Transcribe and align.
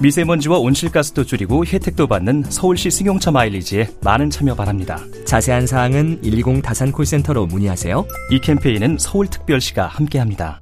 미세먼지와 0.00 0.58
온실가스도 0.58 1.24
줄이고 1.24 1.64
혜택도 1.64 2.06
받는 2.06 2.44
서울시 2.48 2.90
승용차 2.90 3.30
마일리지에 3.30 3.88
많은 4.02 4.30
참여 4.30 4.54
바랍니다. 4.54 4.98
자세한 5.24 5.66
사항은 5.66 6.20
120 6.22 6.62
다산 6.62 6.92
콜센터로 6.92 7.46
문의하세요. 7.46 8.04
이 8.30 8.40
캠페인은 8.40 8.98
서울특별시가 8.98 9.86
함께합니다. 9.86 10.60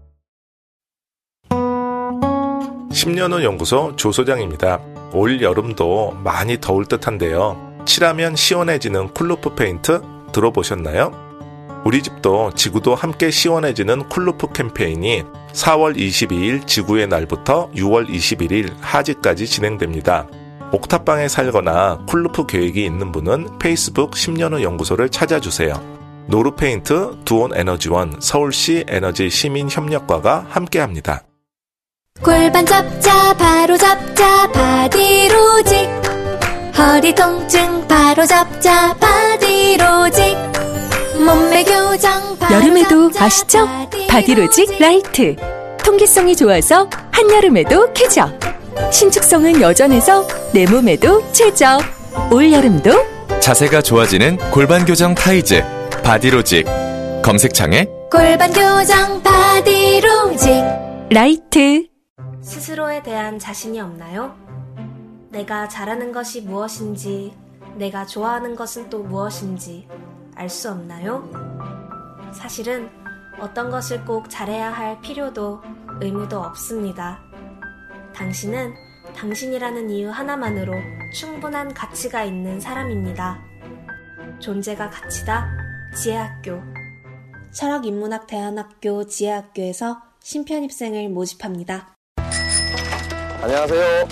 10년 2.90 3.32
후 3.32 3.42
연구소 3.42 3.96
조소장입니다. 3.96 4.80
올 5.12 5.40
여름도 5.42 6.18
많이 6.22 6.60
더울 6.60 6.86
듯한데요. 6.86 7.82
칠하면 7.84 8.36
시원해지는 8.36 9.08
쿨루프 9.14 9.54
페인트 9.54 10.02
들어보셨나요? 10.32 11.31
우리 11.84 12.00
집도 12.00 12.52
지구도 12.54 12.94
함께 12.94 13.30
시원해지는 13.30 14.08
쿨루프 14.08 14.52
캠페인이 14.52 15.24
4월 15.52 15.96
22일 15.96 16.66
지구의 16.66 17.08
날부터 17.08 17.70
6월 17.72 18.08
21일 18.08 18.72
하지까지 18.80 19.46
진행됩니다. 19.46 20.28
옥탑방에 20.70 21.28
살거나 21.28 22.04
쿨루프 22.06 22.46
계획이 22.46 22.84
있는 22.84 23.10
분은 23.10 23.58
페이스북 23.58 24.12
10년 24.12 24.52
후 24.52 24.62
연구소를 24.62 25.08
찾아주세요. 25.08 25.92
노루페인트, 26.28 27.18
두온 27.24 27.50
에너지원, 27.54 28.14
서울시 28.20 28.84
에너지 28.86 29.28
시민협력과가 29.28 30.46
함께합니다. 30.48 31.24
골반 32.22 32.64
잡자 32.64 33.34
바로 33.34 33.76
잡자 33.76 34.50
바디로직 34.52 35.90
허리 36.78 37.14
통증 37.14 37.86
바로 37.88 38.24
잡자 38.24 38.94
바디로직 38.94 40.71
여름에도 42.50 43.10
아시죠? 43.16 43.68
바디로직 44.08 44.78
라이트. 44.80 45.36
통기성이 45.84 46.34
좋아서 46.34 46.88
한여름에도 47.12 47.92
쾌적. 47.92 48.30
신축성은 48.90 49.60
여전해서 49.60 50.26
내 50.52 50.66
몸에도 50.66 51.22
최적. 51.32 51.80
올여름도 52.32 52.90
자세가 53.40 53.82
좋아지는 53.82 54.36
골반 54.50 54.84
교정 54.84 55.14
타이즈 55.14 55.62
바디로직 56.02 56.66
검색창에 57.22 57.86
골반 58.10 58.52
교정 58.52 59.22
바디로직 59.22 60.50
라이트. 61.10 61.86
스스로에 62.42 63.02
대한 63.02 63.38
자신이 63.38 63.80
없나요? 63.80 64.34
내가 65.30 65.68
잘하는 65.68 66.12
것이 66.12 66.40
무엇인지, 66.42 67.32
내가 67.76 68.04
좋아하는 68.04 68.56
것은 68.56 68.90
또 68.90 68.98
무엇인지 68.98 69.86
알 70.34 70.48
수 70.48 70.70
없나요? 70.70 71.28
사실은 72.32 72.90
어떤 73.38 73.70
것을 73.70 74.04
꼭 74.04 74.28
잘해야 74.30 74.72
할 74.72 75.00
필요도 75.00 75.62
의무도 76.00 76.40
없습니다. 76.40 77.20
당신은 78.14 78.72
당신이라는 79.16 79.90
이유 79.90 80.10
하나만으로 80.10 80.72
충분한 81.14 81.74
가치가 81.74 82.24
있는 82.24 82.60
사람입니다. 82.60 83.38
존재가 84.38 84.90
가치다. 84.90 85.48
지혜학교. 85.96 86.62
철학인문학대안학교 87.52 89.06
지혜학교에서 89.06 90.00
신편입생을 90.20 91.08
모집합니다. 91.10 91.94
안녕하세요. 93.42 94.06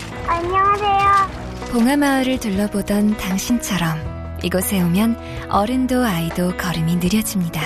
봉하마을을 1.72 2.40
둘러보던 2.40 3.16
당신처럼 3.16 4.09
이곳에 4.42 4.80
오면 4.82 5.48
어른도 5.50 6.04
아이도 6.04 6.56
걸음이 6.56 6.96
느려집니다. 6.96 7.60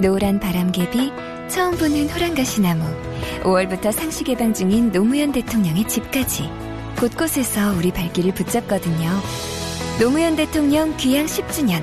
노란 0.00 0.38
바람개비, 0.40 1.12
처음 1.48 1.76
보는 1.76 2.08
호랑가시나무, 2.08 2.84
5월부터 3.42 3.92
상시 3.92 4.24
개방 4.24 4.52
중인 4.54 4.92
노무현 4.92 5.32
대통령의 5.32 5.86
집까지 5.88 6.50
곳곳에서 6.98 7.74
우리 7.76 7.92
발길을 7.92 8.32
붙잡거든요. 8.34 9.10
노무현 10.00 10.36
대통령 10.36 10.96
귀향 10.96 11.26
10주년, 11.26 11.82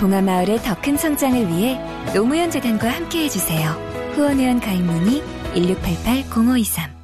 봉하마을의 0.00 0.58
더 0.62 0.74
큰 0.80 0.96
성장을 0.96 1.48
위해 1.48 1.80
노무현 2.14 2.50
재단과 2.50 2.90
함께 2.90 3.24
해 3.24 3.28
주세요. 3.28 3.70
후원회원 4.14 4.60
가입 4.60 4.82
문의 4.82 5.22
1688-0523 5.54 6.95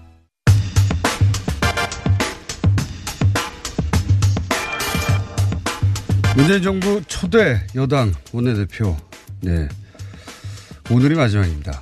문재인 6.36 6.62
정부 6.62 7.00
초대 7.06 7.56
여당 7.76 8.10
원내대표. 8.32 8.96
네. 9.42 9.68
오늘이 10.92 11.14
마지막입니다. 11.14 11.72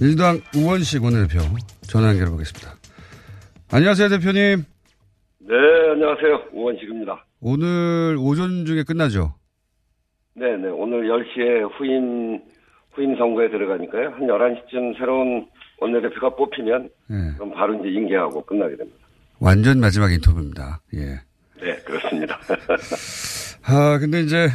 민주당 0.00 0.40
우원식 0.56 1.02
원내대표 1.02 1.40
전화 1.82 2.08
연결해 2.08 2.30
보겠습니다. 2.30 2.74
안녕하세요, 3.70 4.08
대표님. 4.08 4.64
네, 5.40 5.54
안녕하세요. 5.92 6.48
우원식입니다. 6.52 7.24
오늘 7.40 8.16
오전 8.18 8.66
중에 8.66 8.82
끝나죠? 8.82 9.34
네 10.34 10.56
네. 10.56 10.68
오늘 10.68 11.04
10시에 11.08 11.70
후임, 11.78 12.40
후임 12.92 13.16
선거에 13.16 13.48
들어가니까요. 13.50 14.10
한 14.10 14.20
11시쯤 14.26 14.98
새로운 14.98 15.46
원내대표가 15.78 16.34
뽑히면 16.36 16.88
네. 17.08 17.16
그럼 17.36 17.52
바로 17.54 17.74
이제 17.74 17.88
인계하고 17.90 18.44
끝나게 18.44 18.76
됩니다. 18.76 18.98
완전 19.40 19.80
마지막 19.80 20.12
인터뷰입니다. 20.12 20.80
예. 20.94 21.20
네, 21.62 21.76
그렇습니다. 21.84 22.38
아, 23.64 23.98
근데 24.00 24.20
이제 24.20 24.48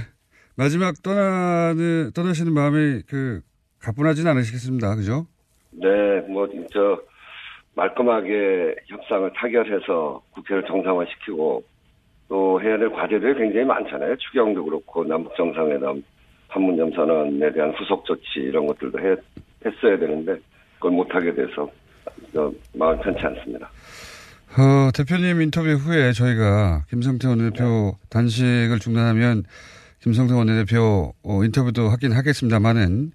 마지막 0.55 1.01
떠나는, 1.01 2.11
떠나시는 2.13 2.51
마음이 2.53 3.03
그 3.07 3.41
가뿐하진 3.79 4.27
않으시겠습니다. 4.27 4.95
그죠? 4.95 5.25
네, 5.71 5.87
뭐, 6.27 6.47
저, 6.73 7.01
말끔하게 7.75 8.75
협상을 8.87 9.31
타결해서 9.33 10.21
국회를 10.31 10.65
정상화시키고 10.65 11.63
또 12.27 12.61
해야 12.61 12.77
될 12.77 12.89
과제들이 12.89 13.35
굉장히 13.35 13.65
많잖아요. 13.65 14.17
추경도 14.17 14.65
그렇고 14.65 15.05
남북 15.05 15.35
정상회담, 15.37 16.03
판문점 16.49 16.91
선언에 16.91 17.51
대한 17.53 17.71
후속 17.71 18.03
조치 18.05 18.39
이런 18.39 18.65
것들도 18.67 18.99
해, 18.99 19.15
했어야 19.65 19.97
되는데 19.97 20.37
그걸 20.75 20.91
못하게 20.91 21.33
돼서 21.33 21.69
저 22.33 22.51
마음 22.73 22.99
편치 22.99 23.25
않습니다. 23.25 23.69
어, 24.55 24.91
대표님 24.93 25.41
인터뷰 25.41 25.69
후에 25.69 26.13
저희가 26.13 26.85
김성태 26.89 27.27
원내대표 27.27 27.97
단식을 28.09 28.79
중단하면 28.79 29.43
김성태 30.01 30.33
원내대표 30.33 31.13
어, 31.23 31.43
인터뷰도 31.43 31.89
하긴 31.89 32.13
하겠습니다만은 32.13 33.11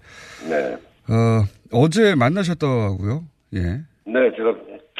네. 0.49 0.73
어, 1.09 1.43
어제 1.71 2.15
만나셨다고요? 2.15 3.23
예. 3.55 3.59
네, 4.05 4.31
제가 4.37 4.49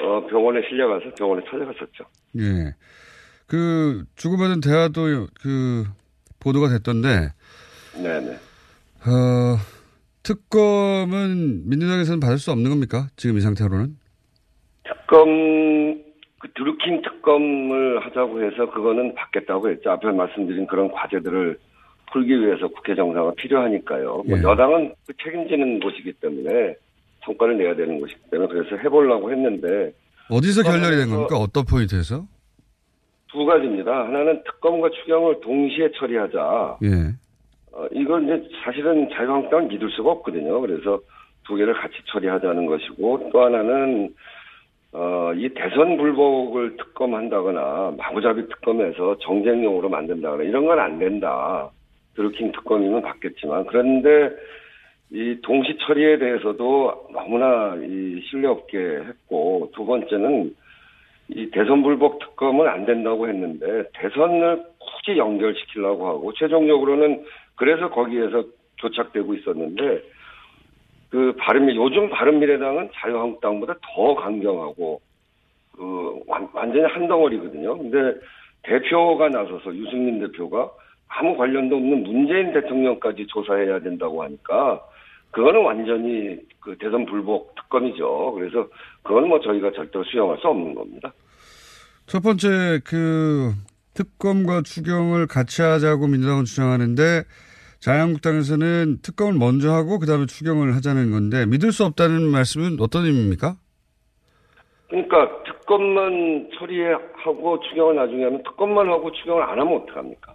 어, 0.01 0.27
병원에 0.27 0.59
실려가서 0.67 1.13
병원에 1.15 1.43
찾아갔었죠. 1.49 2.03
예. 2.39 2.73
그 3.47 4.03
주고받은 4.15 4.61
대화도 4.61 5.27
그 5.41 5.85
보도가 6.39 6.69
됐던데 6.69 7.31
네 8.01 8.19
네. 8.19 8.33
어, 9.05 9.57
특검은 10.23 11.69
민주당에서는 11.69 12.19
받을 12.19 12.37
수 12.37 12.51
없는 12.51 12.69
겁니까? 12.69 13.07
지금 13.15 13.37
이 13.37 13.41
상태로는? 13.41 13.97
특검 14.83 16.02
그 16.43 16.51
드루킹 16.55 17.01
특검을 17.03 18.05
하자고 18.05 18.43
해서 18.43 18.69
그거는 18.69 19.15
받겠다고 19.15 19.69
했죠. 19.69 19.91
앞에 19.91 20.11
말씀드린 20.11 20.67
그런 20.67 20.91
과제들을 20.91 21.57
풀기 22.11 22.37
위해서 22.41 22.67
국회 22.67 22.93
정상화 22.93 23.31
필요하니까요. 23.37 24.23
뭐 24.27 24.37
예. 24.37 24.43
여당은 24.43 24.93
그 25.07 25.13
책임지는 25.23 25.79
곳이기 25.79 26.11
때문에 26.19 26.75
성과를 27.23 27.57
내야 27.57 27.73
되는 27.73 27.97
곳이기 27.97 28.19
때문에 28.29 28.51
그래서 28.51 28.75
해보려고 28.75 29.31
했는데 29.31 29.93
어디서 30.29 30.63
결렬이 30.63 30.97
된 30.97 31.09
겁니까? 31.11 31.37
어떤 31.37 31.63
포인트에서? 31.63 32.25
두 33.31 33.45
가지입니다. 33.45 33.91
하나는 34.07 34.43
특검과 34.43 34.89
추경을 34.89 35.39
동시에 35.39 35.91
처리하자. 35.97 36.77
예. 36.83 36.89
어, 37.71 37.87
이걸 37.93 38.25
이제 38.25 38.49
사실은 38.65 39.07
자유한국당은 39.13 39.69
믿을 39.69 39.89
수가 39.91 40.11
없거든요. 40.11 40.59
그래서 40.59 40.99
두 41.47 41.55
개를 41.55 41.73
같이 41.73 41.95
처리하자는 42.11 42.65
것이고 42.65 43.29
또 43.31 43.45
하나는 43.45 44.13
어, 44.93 45.33
이 45.35 45.49
대선 45.49 45.97
불복을 45.97 46.77
특검한다거나 46.77 47.95
마구잡이 47.97 48.47
특검해서 48.47 49.17
정쟁용으로 49.19 49.89
만든다거나 49.89 50.43
이런 50.43 50.65
건 50.65 50.79
안 50.79 50.99
된다. 50.99 51.69
드루킹 52.15 52.51
특검이면 52.51 53.01
받겠지만 53.01 53.65
그런데 53.65 54.35
이 55.11 55.39
동시 55.41 55.75
처리에 55.79 56.19
대해서도 56.19 57.07
너무나 57.11 57.75
이 57.75 58.21
신뢰 58.29 58.47
없게 58.47 58.77
했고 58.77 59.71
두 59.73 59.85
번째는 59.85 60.55
이 61.29 61.49
대선 61.51 61.81
불복 61.81 62.19
특검은 62.19 62.67
안 62.67 62.85
된다고 62.85 63.27
했는데 63.27 63.85
대선을 63.93 64.63
굳이 64.79 65.17
연결시키려고 65.17 66.07
하고 66.07 66.33
최종적으로는 66.33 67.23
그래서 67.55 67.89
거기에서 67.89 68.43
교착되고 68.79 69.33
있었는데 69.35 70.01
그 71.13 71.31
바른미 71.37 71.75
요즘 71.75 72.09
바른미래당은 72.09 72.89
자유한국당보다 72.95 73.75
더 73.83 74.15
강경하고 74.15 74.99
그 75.77 76.19
완, 76.25 76.49
완전히 76.53 76.85
한 76.85 77.07
덩어리거든요. 77.07 77.77
근데 77.77 78.19
대표가 78.63 79.29
나서서 79.29 79.75
유승민 79.75 80.19
대표가 80.19 80.71
아무 81.07 81.37
관련도 81.37 81.75
없는 81.75 82.01
문재인 82.01 82.51
대통령까지 82.51 83.27
조사해야 83.27 83.81
된다고 83.81 84.23
하니까 84.23 84.81
그거는 85.29 85.61
완전히 85.61 86.39
그 86.59 86.75
대선 86.79 87.05
불복 87.05 87.53
특검이죠. 87.57 88.33
그래서 88.33 88.67
그건 89.03 89.27
뭐 89.27 89.39
저희가 89.39 89.71
절대로 89.71 90.03
수용할 90.05 90.39
수 90.39 90.47
없는 90.47 90.73
겁니다. 90.73 91.13
첫 92.07 92.23
번째 92.23 92.79
그 92.83 93.51
특검과 93.93 94.63
추경을 94.63 95.27
같이 95.27 95.61
하자고 95.61 96.07
민주당은 96.07 96.45
주장하는데 96.45 97.21
자유한국당에서는 97.83 98.99
특검을 99.01 99.33
먼저 99.33 99.73
하고 99.73 99.99
그다음에 99.99 100.25
추경을 100.25 100.73
하자는 100.77 101.11
건데 101.11 101.45
믿을 101.45 101.73
수 101.73 101.83
없다는 101.83 102.21
말씀은 102.29 102.77
어떤 102.79 103.05
의미입니까? 103.05 103.57
그러니까 104.87 105.43
특검만 105.43 106.47
처리하고 106.57 107.59
추경을 107.59 107.95
나중에 107.95 108.23
하면 108.23 108.41
특검만 108.43 108.87
하고 108.87 109.11
추경을 109.11 109.43
안 109.43 109.59
하면 109.59 109.81
어떡합니까? 109.81 110.33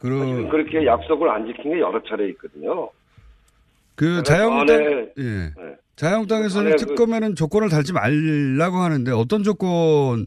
그러... 0.00 0.18
그렇게 0.50 0.84
약속을 0.84 1.28
안 1.28 1.46
지킨 1.46 1.72
게 1.72 1.78
여러 1.78 2.02
차례 2.02 2.28
있거든요. 2.30 2.90
그 3.94 4.24
자유한국당 4.24 4.82
예. 5.18 5.22
네. 5.22 5.76
자유한국당에서는 5.94 6.74
특검에는 6.76 7.36
조건을 7.36 7.68
달지 7.68 7.92
말라고 7.92 8.78
하는데 8.78 9.12
어떤 9.12 9.44
조건 9.44 10.26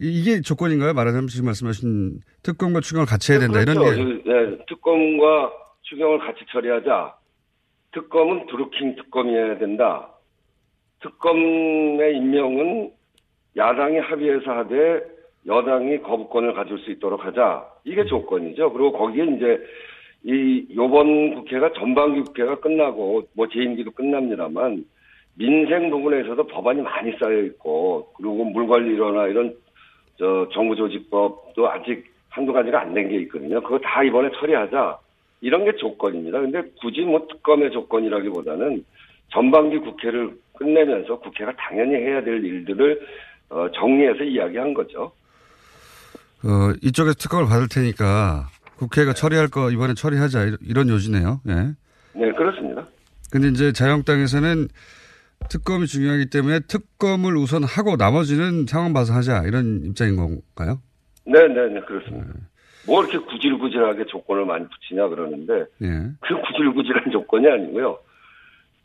이게 0.00 0.40
조건인가요? 0.40 0.94
말하자면 0.94 1.26
지금 1.26 1.44
말씀하신 1.46 2.20
특검과 2.42 2.80
추경을 2.80 3.04
같이 3.04 3.32
해야 3.32 3.40
된다 3.40 3.62
그렇죠. 3.62 3.92
이런 3.92 4.22
게 4.22 4.32
네, 4.32 4.64
특검과 4.66 5.63
추경을 5.94 6.18
같이 6.18 6.44
처리하자. 6.50 7.14
특검은 7.92 8.46
드루킹 8.46 8.96
특검이어야 8.96 9.58
된다. 9.58 10.10
특검의 11.00 12.16
임명은 12.16 12.90
야당이 13.56 13.98
합의해서 13.98 14.50
하되 14.50 15.02
여당이 15.46 15.98
거부권을 16.02 16.54
가질 16.54 16.78
수 16.78 16.90
있도록 16.90 17.24
하자. 17.24 17.68
이게 17.84 18.04
조건이죠. 18.04 18.72
그리고 18.72 18.92
거기에 18.92 19.24
이제 19.36 19.60
이 20.24 20.66
요번 20.74 21.34
국회가 21.34 21.70
전반기 21.74 22.22
국회가 22.22 22.56
끝나고 22.58 23.28
뭐 23.34 23.48
재임기도 23.48 23.90
끝납니다만 23.92 24.84
민생 25.36 25.90
부분에서도 25.90 26.46
법안이 26.46 26.80
많이 26.82 27.12
쌓여 27.18 27.38
있고 27.42 28.08
그리고 28.16 28.44
물관리로나 28.44 29.26
이런 29.28 29.54
저 30.18 30.48
정부 30.52 30.74
조직법도 30.74 31.68
아직 31.70 32.04
한두 32.30 32.52
가지가 32.52 32.80
안 32.80 32.94
된 32.94 33.08
게 33.08 33.16
있거든요. 33.22 33.60
그거 33.60 33.78
다 33.78 34.02
이번에 34.02 34.30
처리하자. 34.32 34.98
이런 35.44 35.66
게 35.66 35.76
조건입니다. 35.76 36.40
근데 36.40 36.62
굳이 36.80 37.02
뭐 37.02 37.26
특검의 37.30 37.70
조건이라기보다는 37.70 38.82
전반기 39.30 39.76
국회를 39.76 40.38
끝내면서 40.56 41.18
국회가 41.18 41.52
당연히 41.56 41.96
해야 41.96 42.24
될 42.24 42.42
일들을 42.42 42.98
어, 43.50 43.66
정리해서 43.74 44.24
이야기한 44.24 44.72
거죠. 44.72 45.12
어, 46.44 46.72
이쪽에서 46.82 47.14
특검을 47.16 47.46
받을 47.46 47.68
테니까 47.68 48.48
국회가 48.78 49.12
네. 49.12 49.20
처리할 49.20 49.48
거 49.48 49.70
이번에 49.70 49.92
처리하자 49.92 50.56
이런 50.62 50.88
요지네요. 50.88 51.42
예. 51.48 51.54
네, 52.18 52.32
그렇습니다. 52.32 52.86
근데 53.30 53.48
이제 53.48 53.70
자유한국당에서는 53.72 54.68
특검이 55.50 55.86
중요하기 55.86 56.30
때문에 56.30 56.60
특검을 56.60 57.36
우선 57.36 57.64
하고 57.64 57.96
나머지는 57.96 58.64
상황 58.66 58.94
봐서 58.94 59.12
하자 59.12 59.42
이런 59.42 59.84
입장인 59.84 60.16
건가요? 60.16 60.80
네, 61.26 61.46
네, 61.48 61.68
네, 61.68 61.80
그렇습니다. 61.82 62.32
네. 62.32 62.53
뭐 62.86 63.02
이렇게 63.02 63.18
구질구질하게 63.18 64.06
조건을 64.06 64.44
많이 64.44 64.66
붙이냐 64.68 65.08
그러는데 65.08 65.64
예. 65.82 65.88
그 66.20 66.40
구질구질한 66.40 67.10
조건이 67.10 67.48
아니고요. 67.48 67.98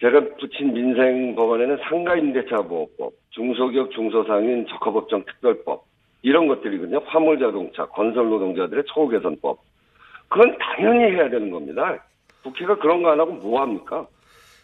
제가 0.02 0.22
붙인 0.40 0.74
민생 0.74 1.36
법안에는 1.36 1.78
상가임대차보호법, 1.90 3.12
중소기업 3.32 3.92
중소상인 3.92 4.66
적합업종 4.68 5.26
특별법 5.26 5.86
이런 6.22 6.48
것들이거든요. 6.48 7.00
화물자동차, 7.06 7.86
건설노동자들의 7.88 8.84
처우 8.88 9.10
개선법. 9.10 9.60
그건 10.30 10.58
당연히 10.58 11.16
해야 11.16 11.30
되는 11.30 11.50
겁니다. 11.50 12.02
국회가 12.44 12.78
그런 12.78 13.04
거 13.04 13.10
안 13.10 13.20
하고 13.20 13.34
뭐 13.34 13.62
합니까? 13.62 14.08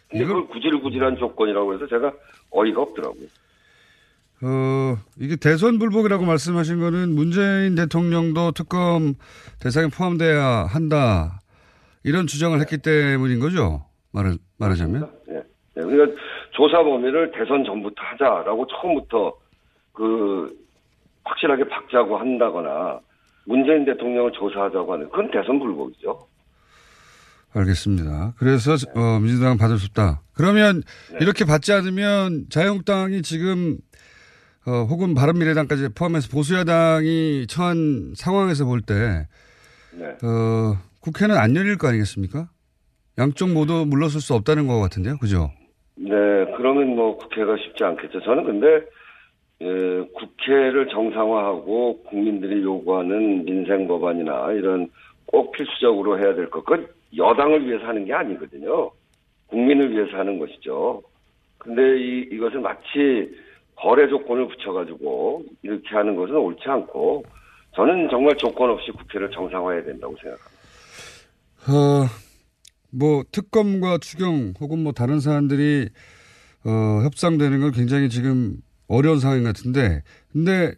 근데 0.08 0.24
그걸 0.24 0.46
구질구질한 0.46 1.16
조건이라고 1.16 1.74
해서 1.74 1.86
제가 1.86 2.12
어이가 2.50 2.80
없더라고요. 2.80 3.26
어, 4.42 4.96
이게 5.18 5.36
대선 5.36 5.78
불복이라고 5.78 6.24
말씀하신 6.24 6.80
거는 6.80 7.14
문재인 7.14 7.74
대통령도 7.74 8.52
특검 8.52 9.14
대상에 9.60 9.88
포함돼야 9.88 10.64
한다. 10.64 11.40
이런 12.04 12.26
주장을 12.26 12.58
했기 12.60 12.78
때문인 12.78 13.40
거죠? 13.40 13.84
말을, 14.12 14.38
말하자면? 14.58 15.10
예. 15.28 15.32
네. 15.32 15.42
네. 15.74 15.82
그러니까 15.82 16.20
조사 16.52 16.82
범위를 16.82 17.32
대선 17.32 17.64
전부터 17.64 17.94
하자라고 17.96 18.66
처음부터 18.66 19.34
그 19.92 20.54
확실하게 21.24 21.68
박자고 21.68 22.18
한다거나 22.18 23.00
문재인 23.46 23.84
대통령을 23.84 24.32
조사하자고 24.32 24.92
하는 24.92 25.08
그건 25.08 25.30
대선 25.30 25.58
불복이죠. 25.58 26.26
알겠습니다. 27.54 28.34
그래서 28.38 28.72
어, 28.94 29.18
민주당은 29.18 29.56
받을 29.56 29.78
수 29.78 29.86
없다. 29.86 30.20
그러면 30.34 30.82
네. 31.12 31.18
이렇게 31.20 31.44
받지 31.44 31.72
않으면 31.72 32.46
자유한국당이 32.50 33.22
지금 33.22 33.78
어, 34.66 34.82
혹은 34.82 35.14
바른미래당까지 35.14 35.90
포함해서 35.94 36.28
보수야당이 36.30 37.46
처한 37.48 38.14
상황에서 38.16 38.64
볼 38.64 38.80
때, 38.80 39.28
네. 39.94 40.06
어, 40.26 40.76
국회는 41.00 41.36
안 41.36 41.54
열릴 41.54 41.78
거 41.78 41.86
아니겠습니까? 41.86 42.48
양쪽 43.16 43.50
모두 43.50 43.84
물러설 43.86 44.20
수 44.20 44.34
없다는 44.34 44.66
것 44.66 44.80
같은데요. 44.80 45.18
그죠? 45.18 45.50
네, 45.94 46.10
그러면 46.56 46.96
뭐 46.96 47.16
국회가 47.16 47.56
쉽지 47.56 47.84
않겠죠. 47.84 48.20
저는 48.22 48.44
근데, 48.44 48.66
예, 49.62 49.66
국회를 50.14 50.88
정상화하고 50.88 52.02
국민들이 52.02 52.62
요구하는 52.62 53.44
민생 53.44 53.86
법안이나 53.86 54.52
이런 54.52 54.90
꼭 55.26 55.52
필수적으로 55.52 56.18
해야 56.18 56.34
될 56.34 56.50
것, 56.50 56.64
그건 56.64 56.88
여당을 57.16 57.66
위해서 57.66 57.86
하는 57.86 58.04
게 58.04 58.12
아니거든요. 58.12 58.90
국민을 59.46 59.92
위해서 59.92 60.18
하는 60.18 60.40
것이죠. 60.40 61.02
근데 61.58 61.82
이, 61.98 62.28
이것을 62.32 62.60
마치 62.60 63.45
거래 63.76 64.08
조건을 64.08 64.48
붙여가지고 64.48 65.44
이렇게 65.62 65.88
하는 65.90 66.16
것은 66.16 66.34
옳지 66.34 66.62
않고 66.66 67.24
저는 67.74 68.08
정말 68.10 68.36
조건 68.36 68.70
없이 68.70 68.90
국회를 68.90 69.30
정상화해야 69.30 69.84
된다고 69.84 70.16
생각합니다. 70.16 70.56
어, 71.68 72.06
뭐 72.90 73.22
특검과 73.30 73.98
추경 73.98 74.54
혹은 74.60 74.82
뭐 74.82 74.92
다른 74.92 75.20
사안들이 75.20 75.88
어, 76.64 77.02
협상되는 77.04 77.60
건 77.60 77.72
굉장히 77.72 78.08
지금 78.08 78.56
어려운 78.88 79.18
상황 79.20 79.44
같은데 79.44 80.02
근데 80.32 80.72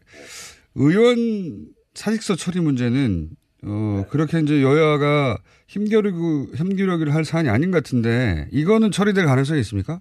의원 0.75 1.67
사직서 1.95 2.35
처리 2.35 2.61
문제는 2.61 3.31
어, 3.65 4.03
네. 4.03 4.09
그렇게 4.11 4.39
이제 4.41 4.63
여야가 4.63 5.39
힘겨루고 5.69 6.55
힘겨루기를 6.55 7.15
할 7.15 7.25
사안이 7.25 7.49
아닌 7.49 7.71
것 7.71 7.79
같은데 7.79 8.49
이거는 8.53 8.91
처리될 8.91 9.27
가능성이 9.27 9.61
있습니까? 9.61 10.01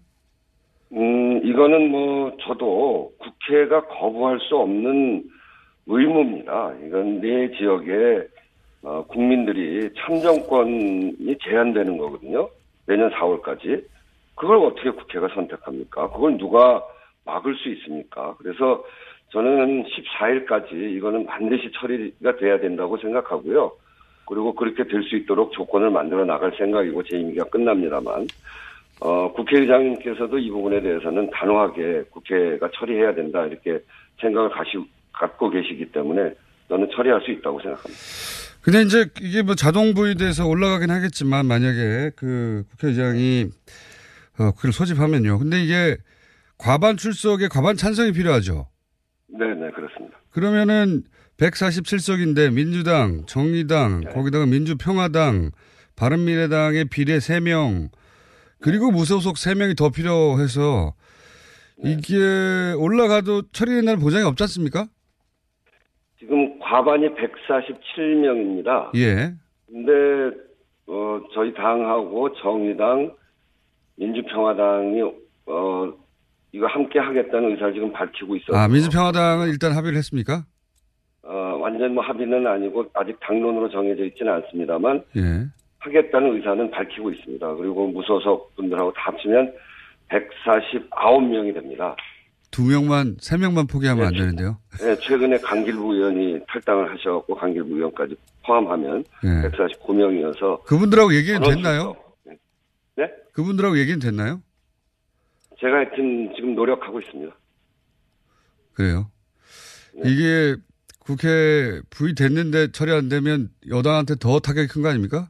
음, 0.93 1.26
이거는 1.57 1.89
뭐, 1.89 2.37
저도 2.39 3.11
국회가 3.17 3.81
거부할 3.87 4.39
수 4.41 4.55
없는 4.57 5.23
의무입니다. 5.87 6.73
이건 6.85 7.19
내 7.19 7.49
지역에, 7.57 8.27
어, 8.83 9.03
국민들이 9.07 9.89
참정권이 9.97 11.35
제한되는 11.41 11.97
거거든요. 11.97 12.47
내년 12.85 13.09
4월까지. 13.09 13.83
그걸 14.35 14.57
어떻게 14.57 14.91
국회가 14.91 15.27
선택합니까? 15.29 16.11
그걸 16.11 16.37
누가 16.37 16.83
막을 17.25 17.55
수 17.55 17.69
있습니까? 17.69 18.35
그래서 18.37 18.83
저는 19.31 19.83
14일까지 19.85 20.73
이거는 20.73 21.25
반드시 21.25 21.71
처리가 21.73 22.35
돼야 22.35 22.59
된다고 22.59 22.97
생각하고요. 22.97 23.71
그리고 24.27 24.53
그렇게 24.53 24.83
될 24.83 25.01
수 25.01 25.15
있도록 25.15 25.53
조건을 25.53 25.89
만들어 25.89 26.23
나갈 26.23 26.51
생각이고 26.55 27.01
제 27.01 27.17
임기가 27.17 27.45
끝납니다만 27.45 28.27
어, 28.99 29.31
국회의장님께서도 29.33 30.37
이 30.39 30.49
부분에 30.49 30.81
대해서는 30.81 31.29
단호하게 31.31 32.05
국회가 32.09 32.69
처리해야 32.73 33.13
된다 33.13 33.45
이렇게 33.45 33.79
생각을 34.21 34.49
가시, 34.49 34.77
갖고 35.13 35.49
계시기 35.49 35.91
때문에 35.91 36.33
저는 36.67 36.89
처리할 36.95 37.21
수 37.21 37.31
있다고 37.31 37.59
생각합니다. 37.61 38.01
근데 38.61 38.81
이제 38.81 39.05
이게 39.21 39.43
뭐 39.43 39.55
자동 39.55 39.93
부의돼서 39.93 40.47
올라가긴 40.47 40.89
하겠지만 40.89 41.45
만약에 41.45 42.11
그 42.15 42.63
국회의장이 42.71 43.45
어, 44.39 44.51
국회를 44.51 44.73
소집하면요. 44.73 45.39
근데 45.39 45.63
이게 45.63 45.97
과반 46.57 46.97
출석에 46.97 47.47
과반 47.47 47.75
찬성이 47.75 48.11
필요하죠. 48.11 48.67
네, 49.27 49.45
네, 49.53 49.71
그렇습니다. 49.71 50.17
그러면은 50.31 51.03
147석인데 51.37 52.51
민주당, 52.51 53.25
정의당, 53.27 54.01
네. 54.01 54.09
거기다가 54.11 54.45
민주평화당, 54.47 55.51
바른미래당의 55.95 56.85
비례 56.85 57.17
3명, 57.17 57.89
그리고 58.59 58.91
무소속 58.91 59.35
3명이 59.35 59.77
더 59.77 59.89
필요해서 59.89 60.93
네. 61.83 61.91
이게 61.91 62.73
올라가도 62.77 63.43
처리된 63.51 63.85
날 63.85 63.97
보장이 63.97 64.25
없지 64.25 64.43
않습니까? 64.43 64.87
지금 66.19 66.57
과반이 66.59 67.07
147명입니다. 67.09 68.95
예. 68.95 69.33
근데 69.67 70.35
어 70.87 71.21
저희 71.33 71.53
당하고 71.53 72.33
정의당, 72.41 73.13
민주평화당이 73.97 75.01
어 75.45 75.93
이거 76.51 76.65
함께 76.67 76.97
하겠다는 76.97 77.51
의사를 77.51 77.73
지금 77.73 77.91
밝히고 77.91 78.35
있어요. 78.37 78.57
아, 78.57 78.67
민주평화당은 78.67 79.49
일단 79.49 79.73
합의를 79.73 79.97
했습니까? 79.97 80.45
어 81.21 81.57
완전 81.61 81.93
뭐 81.93 82.03
합의는 82.03 82.47
아니고 82.47 82.85
아직 82.93 83.19
당론으로 83.19 83.69
정해져 83.69 84.05
있지는 84.05 84.33
않습니다만 84.33 85.03
예. 85.17 85.45
하겠다는 85.87 86.35
의사는 86.35 86.71
밝히고 86.71 87.11
있습니다. 87.11 87.55
그리고 87.55 87.87
무소속 87.87 88.55
분들하고 88.55 88.91
다 88.93 89.03
합치면 89.11 89.53
149명이 90.09 91.53
됩니다. 91.53 91.95
두 92.51 92.63
명만, 92.63 93.17
세 93.19 93.37
명만 93.37 93.67
포기하면 93.67 94.05
안 94.07 94.13
네. 94.13 94.19
되는데요. 94.19 94.57
네, 94.79 94.95
최근에 94.95 95.37
강길부 95.39 95.93
의원이 95.93 96.39
탈당을 96.47 96.91
하셔갖고 96.93 97.35
강길부 97.35 97.75
의원까지 97.75 98.15
포함하면 98.45 99.03
예. 99.23 99.49
149명이어서 99.49 100.63
그분들하고 100.63 101.13
얘기는 101.13 101.41
됐나요? 101.41 101.95
네? 102.95 103.11
그분들하고 103.33 103.77
얘기는 103.77 103.99
됐나요? 103.99 104.41
제가 105.59 105.73
하여튼 105.75 106.31
지금 106.35 106.55
노력하고 106.55 106.99
있습니다. 107.01 107.35
그래요. 108.73 109.11
네. 109.95 110.09
이게 110.09 110.55
국회 110.99 111.81
부의됐는데 111.89 112.71
처리 112.71 112.91
안 112.91 113.09
되면 113.09 113.49
여당한테 113.69 114.15
더 114.15 114.39
타격이 114.39 114.67
큰 114.67 114.81
거 114.83 114.89
아닙니까? 114.89 115.29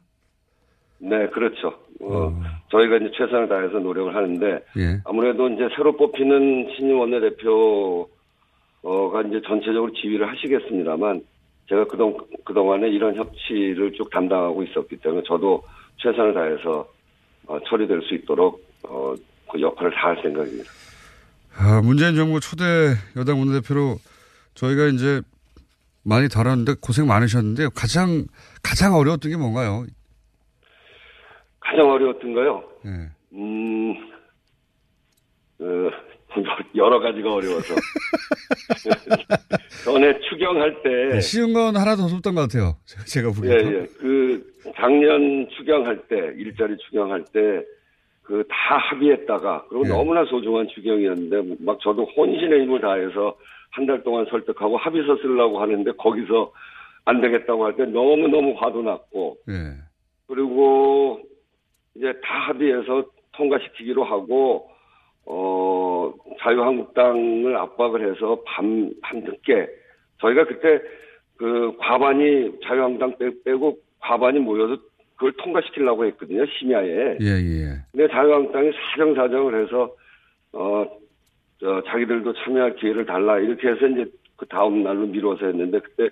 네, 1.00 1.28
그렇죠. 1.30 1.74
어, 2.02 2.44
저희가 2.70 2.98
이제 2.98 3.12
최선을 3.16 3.48
다해서 3.48 3.80
노력을 3.80 4.16
하는데 4.16 4.64
예. 4.78 5.02
아무래도 5.06 5.48
이제 5.50 5.68
새로 5.76 5.96
뽑히는 5.96 6.70
신임 6.76 7.00
원내대표가 7.00 8.08
이제 9.28 9.42
전체적으로 9.48 9.92
지휘를 9.94 10.30
하시겠습니다만 10.32 11.22
제가 11.70 11.86
그동, 11.86 12.18
그동안에 12.46 12.90
이런 12.90 13.16
협치를 13.16 13.94
쭉 13.94 14.10
담당하고 14.10 14.64
있었기 14.64 14.98
때문에 14.98 15.24
저도 15.28 15.64
최선을 15.98 16.34
다해서 16.34 16.88
어, 17.48 17.60
처리될 17.68 18.02
수 18.04 18.16
있도록 18.16 18.64
어, 18.84 19.14
그 19.52 19.62
역할을 19.62 19.92
다할 19.92 20.20
생각입니다. 20.22 20.70
아, 21.58 21.82
문재인 21.82 22.16
정부 22.16 22.40
초대 22.40 22.64
여당 23.16 23.40
원내대표로 23.40 23.98
저희가 24.54 24.88
이제 24.88 25.22
많이 26.04 26.30
다뤘는데 26.30 26.76
고생 26.80 27.08
많으셨는데 27.08 27.70
가장, 27.76 28.26
가장 28.64 28.96
어려웠던 28.96 29.32
게 29.32 29.38
뭔가요? 29.38 29.86
가장 31.70 31.90
어려웠던 31.90 32.34
거요. 32.34 32.64
예. 32.86 32.90
음, 33.34 33.94
어, 35.60 35.92
여러 36.76 37.00
가지가 37.00 37.34
어려워서. 37.34 37.76
전에 39.84 40.20
추경할 40.30 40.82
때. 40.84 40.90
네, 41.16 41.20
쉬운 41.22 41.54
건 41.54 41.76
하나도 41.76 42.04
없었던 42.04 42.36
것 42.36 42.42
같아요. 42.42 42.76
제가- 42.86 43.06
제가 43.06 43.32
예. 43.48 43.82
예. 43.82 43.86
그, 44.00 44.46
작년 44.76 45.48
추경할 45.58 46.08
때, 46.08 46.16
일자리 46.38 46.78
추경할 46.78 47.26
때, 47.34 47.64
그 48.24 48.44
다 48.50 48.78
합의했다가, 48.78 49.66
그리고 49.70 49.86
예. 49.86 49.90
너무나 49.90 50.26
소중한 50.26 50.68
추경이었는데, 50.74 51.56
막 51.64 51.80
저도 51.82 52.06
혼신의 52.16 52.64
힘을 52.64 52.82
다해서 52.82 53.38
한 53.72 53.86
달 53.86 54.04
동안 54.04 54.26
설득하고 54.30 54.78
합의서 54.78 55.18
쓰려고 55.18 55.60
하는데, 55.62 55.92
거기서 55.98 56.52
안 57.06 57.22
되겠다고 57.22 57.66
할 57.66 57.76
때 57.76 57.86
너무너무 57.86 58.56
화도 58.58 58.82
났고, 58.84 59.38
예. 59.50 59.54
그리고 60.28 61.22
이제 61.98 62.14
다 62.24 62.48
합의해서 62.48 63.06
통과시키기로 63.34 64.04
하고 64.04 64.70
어 65.26 66.14
자유한국당을 66.40 67.58
압박을 67.58 68.10
해서 68.10 68.40
밤 68.46 68.92
밤늦게 69.02 69.68
저희가 70.22 70.46
그때 70.46 70.80
그 71.38 71.76
과반이 71.78 72.60
자유한국당 72.64 73.18
빼, 73.18 73.32
빼고 73.44 73.78
과반이 74.00 74.40
모여서 74.40 74.78
그걸 75.16 75.34
통과시키려고 75.34 76.06
했거든요 76.06 76.46
심야에. 76.46 77.18
예, 77.20 77.26
예. 77.26 77.66
근데 77.92 78.08
자유한국당이 78.08 78.72
사정사정을 78.72 79.64
해서 79.64 79.94
어 80.54 80.86
저, 81.60 81.82
자기들도 81.88 82.34
참여할 82.34 82.76
기회를 82.76 83.06
달라 83.06 83.40
이렇게 83.40 83.70
해서 83.70 83.88
이제 83.88 84.06
그 84.36 84.46
다음 84.46 84.84
날로 84.84 85.08
미뤄서 85.08 85.48
했는데 85.48 85.80
그때 85.80 86.10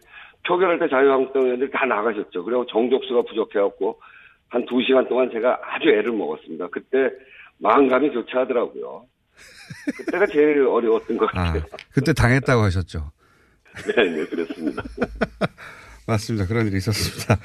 표결할 0.48 0.80
때 0.80 0.90
자유한국당 0.90 1.44
의원들이 1.44 1.72
다 1.72 1.86
나가셨죠. 1.86 2.44
그리고 2.44 2.66
정족수가 2.66 3.22
부족해갖고 3.22 4.00
한 4.56 4.66
두 4.66 4.82
시간 4.88 5.06
동안 5.10 5.30
제가 5.34 5.60
아주 5.62 5.90
애를 5.90 6.14
먹었습니다. 6.14 6.70
그때 6.72 7.12
마음감이 7.58 8.10
교차하더라고요. 8.12 9.06
그때가 9.98 10.26
제일 10.28 10.62
어려웠던 10.66 11.18
것 11.18 11.26
아, 11.36 11.44
같아요. 11.52 11.64
그때 11.92 12.14
당했다고 12.14 12.62
하셨죠. 12.64 13.12
네, 13.94 14.04
네, 14.06 14.26
그렇습니다. 14.26 14.82
맞습니다. 16.08 16.48
그런 16.48 16.68
일이 16.68 16.78
있었습니다. 16.78 17.36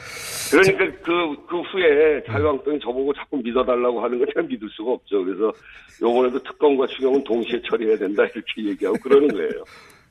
그러니까 0.52 1.00
그, 1.02 1.47
그 1.49 1.61
후에 1.62 2.23
자유한국당이 2.29 2.79
저보고 2.79 3.12
자꾸 3.14 3.38
믿어달라고 3.38 4.05
하는 4.05 4.19
걸 4.19 4.29
제가 4.29 4.43
믿을 4.47 4.69
수가 4.71 4.93
없죠. 4.93 5.25
그래서 5.25 5.52
요번에도 6.00 6.40
특검과 6.45 6.87
추경은 6.87 7.25
동시에 7.25 7.61
처리해야 7.69 7.97
된다 7.99 8.23
이렇게 8.25 8.64
얘기하고 8.71 8.97
그러는 9.02 9.29
거예요. 9.29 9.64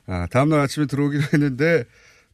아, 0.06 0.26
다음날 0.30 0.60
아침에 0.60 0.84
들어오기로 0.86 1.22
했는데, 1.32 1.84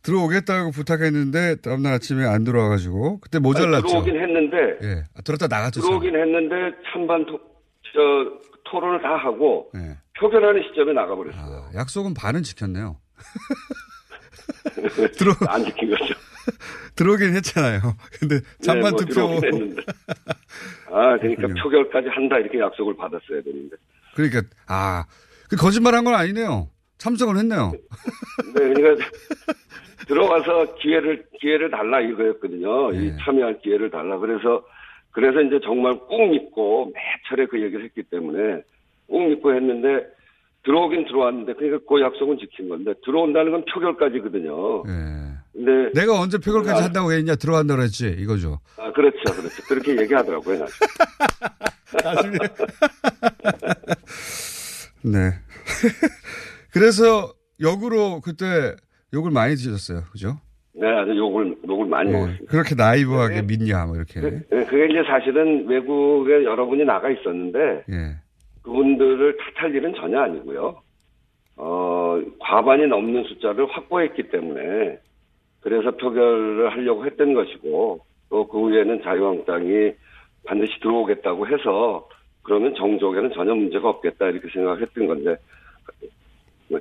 들어오겠다고 0.06 0.70
부탁했는데, 0.70 1.56
다음날 1.56 1.94
아침에 1.94 2.24
안 2.24 2.44
들어와가지고, 2.44 3.18
그때 3.20 3.38
모자랐죠. 3.40 3.88
들어오긴 3.88 4.16
했는데 4.16 4.56
예. 4.82 5.04
아, 5.16 5.22
들었다 5.22 5.48
나갔죠. 5.48 5.80
들어오긴 5.80 6.14
했는데 6.14 6.54
찬반 6.92 7.26
토, 7.26 7.40
저, 7.92 8.00
토론을 8.70 9.02
다 9.02 9.16
하고 9.16 9.70
예. 9.76 9.96
표결하는 10.18 10.62
시점에 10.68 10.92
나가버렸어요. 10.92 11.42
아, 11.42 11.70
약속은 11.74 12.14
반은 12.14 12.42
지켰네요. 12.44 12.96
들어, 15.18 15.32
안 15.48 15.64
지킨 15.64 15.90
거죠. 15.90 16.14
들어오긴 16.96 17.34
했잖아요. 17.36 17.80
근데 18.18 18.40
잠만 18.62 18.84
네, 18.84 18.90
뭐 18.90 19.00
투표. 19.00 19.20
했는데. 19.46 19.82
아, 20.90 21.18
그러니까 21.18 21.42
그렇군요. 21.48 21.62
표결까지 21.62 22.08
한다 22.08 22.38
이렇게 22.38 22.58
약속을 22.60 22.96
받았어야 22.96 23.42
되는데. 23.44 23.76
그러니까, 24.14 24.42
아, 24.66 25.04
그 25.50 25.56
거짓말 25.56 25.94
한 25.94 26.04
건 26.04 26.14
아니네요. 26.14 26.68
참석을 26.98 27.36
했네요. 27.38 27.72
네, 28.54 28.72
그러니까 28.74 29.04
들어가서 30.06 30.76
기회를 30.76 31.24
기회를 31.40 31.70
달라 31.70 32.00
이거였거든요. 32.00 32.92
네. 32.92 32.98
이 32.98 33.12
참여할 33.24 33.60
기회를 33.60 33.90
달라. 33.90 34.18
그래서 34.18 34.64
그래서 35.10 35.40
이제 35.40 35.58
정말 35.64 35.98
꾹 35.98 36.30
믿고 36.30 36.92
매철에 36.94 37.46
그 37.46 37.60
얘기를 37.62 37.84
했기 37.84 38.02
때문에 38.02 38.62
꾹 39.08 39.28
믿고 39.28 39.54
했는데 39.54 40.06
들어오긴 40.64 41.06
들어왔는데 41.06 41.54
그러니까 41.54 41.78
그 41.88 42.00
약속은 42.00 42.38
지킨 42.38 42.68
건데 42.68 42.92
들어온다는 43.04 43.52
건 43.52 43.64
표결까지거든요. 43.72 44.82
예. 44.86 45.36
근데 45.52 45.90
내가 45.98 46.20
언제 46.20 46.38
표결까지 46.38 46.82
아. 46.82 46.84
한다고 46.84 47.12
했냐, 47.12 47.34
들어간다고 47.36 47.80
했지, 47.82 48.14
이거죠. 48.18 48.60
아 48.76 48.92
그렇죠, 48.92 49.16
그렇죠. 49.24 49.62
그렇게 49.68 49.96
얘기하더라고요. 50.02 50.66
나중에. 52.04 52.36
네. 55.02 55.32
그래서 56.72 57.32
역으로 57.60 58.20
그때 58.20 58.76
욕을 59.14 59.30
많이 59.30 59.54
드셨어요. 59.54 60.02
그죠? 60.12 60.36
네, 60.74 60.86
아주 60.88 61.16
욕을 61.16 61.56
욕을 61.66 61.86
많이 61.86 62.10
예. 62.10 62.12
먹었습니다. 62.12 62.44
그렇게 62.50 62.74
나이브하게 62.74 63.42
믿냐, 63.42 63.86
뭐 63.86 63.96
이렇게. 63.96 64.20
그, 64.20 64.40
그게 64.48 64.86
이제 64.86 65.02
사실은 65.06 65.66
외국에 65.66 66.44
여러분이 66.44 66.84
나가 66.84 67.08
있었는데 67.10 67.84
예. 67.90 68.16
그분들을 68.62 69.36
탓할 69.54 69.74
일은 69.74 69.94
전혀 69.94 70.20
아니고요. 70.20 70.82
어, 71.56 72.20
과반이 72.40 72.86
넘는 72.86 73.24
숫자를 73.24 73.66
확보했기 73.70 74.28
때문에 74.28 74.98
그래서 75.60 75.90
표결을 75.96 76.70
하려고 76.72 77.06
했던 77.06 77.32
것이고 77.34 78.00
또 78.28 78.46
그 78.48 78.58
후에는 78.58 79.02
자유한국당이 79.02 79.92
반드시 80.46 80.78
들어오겠다고 80.80 81.46
해서 81.46 82.08
그러면 82.42 82.74
정족에는 82.74 83.32
전혀 83.34 83.54
문제가 83.54 83.88
없겠다 83.88 84.26
이렇게 84.26 84.48
생각했던 84.52 85.06
건데 85.06 85.36
네. 86.68 86.80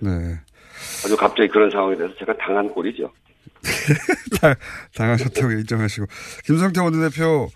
아주 1.05 1.15
갑자기 1.17 1.49
그런 1.49 1.69
상황이 1.69 1.97
돼서 1.97 2.13
제가 2.19 2.35
당한 2.37 2.67
꼴이죠. 2.69 3.11
다- 4.41 4.55
당하셨다고 4.95 5.51
인정하시고. 5.51 6.05
김성태 6.45 6.81
원내대표 6.81 7.49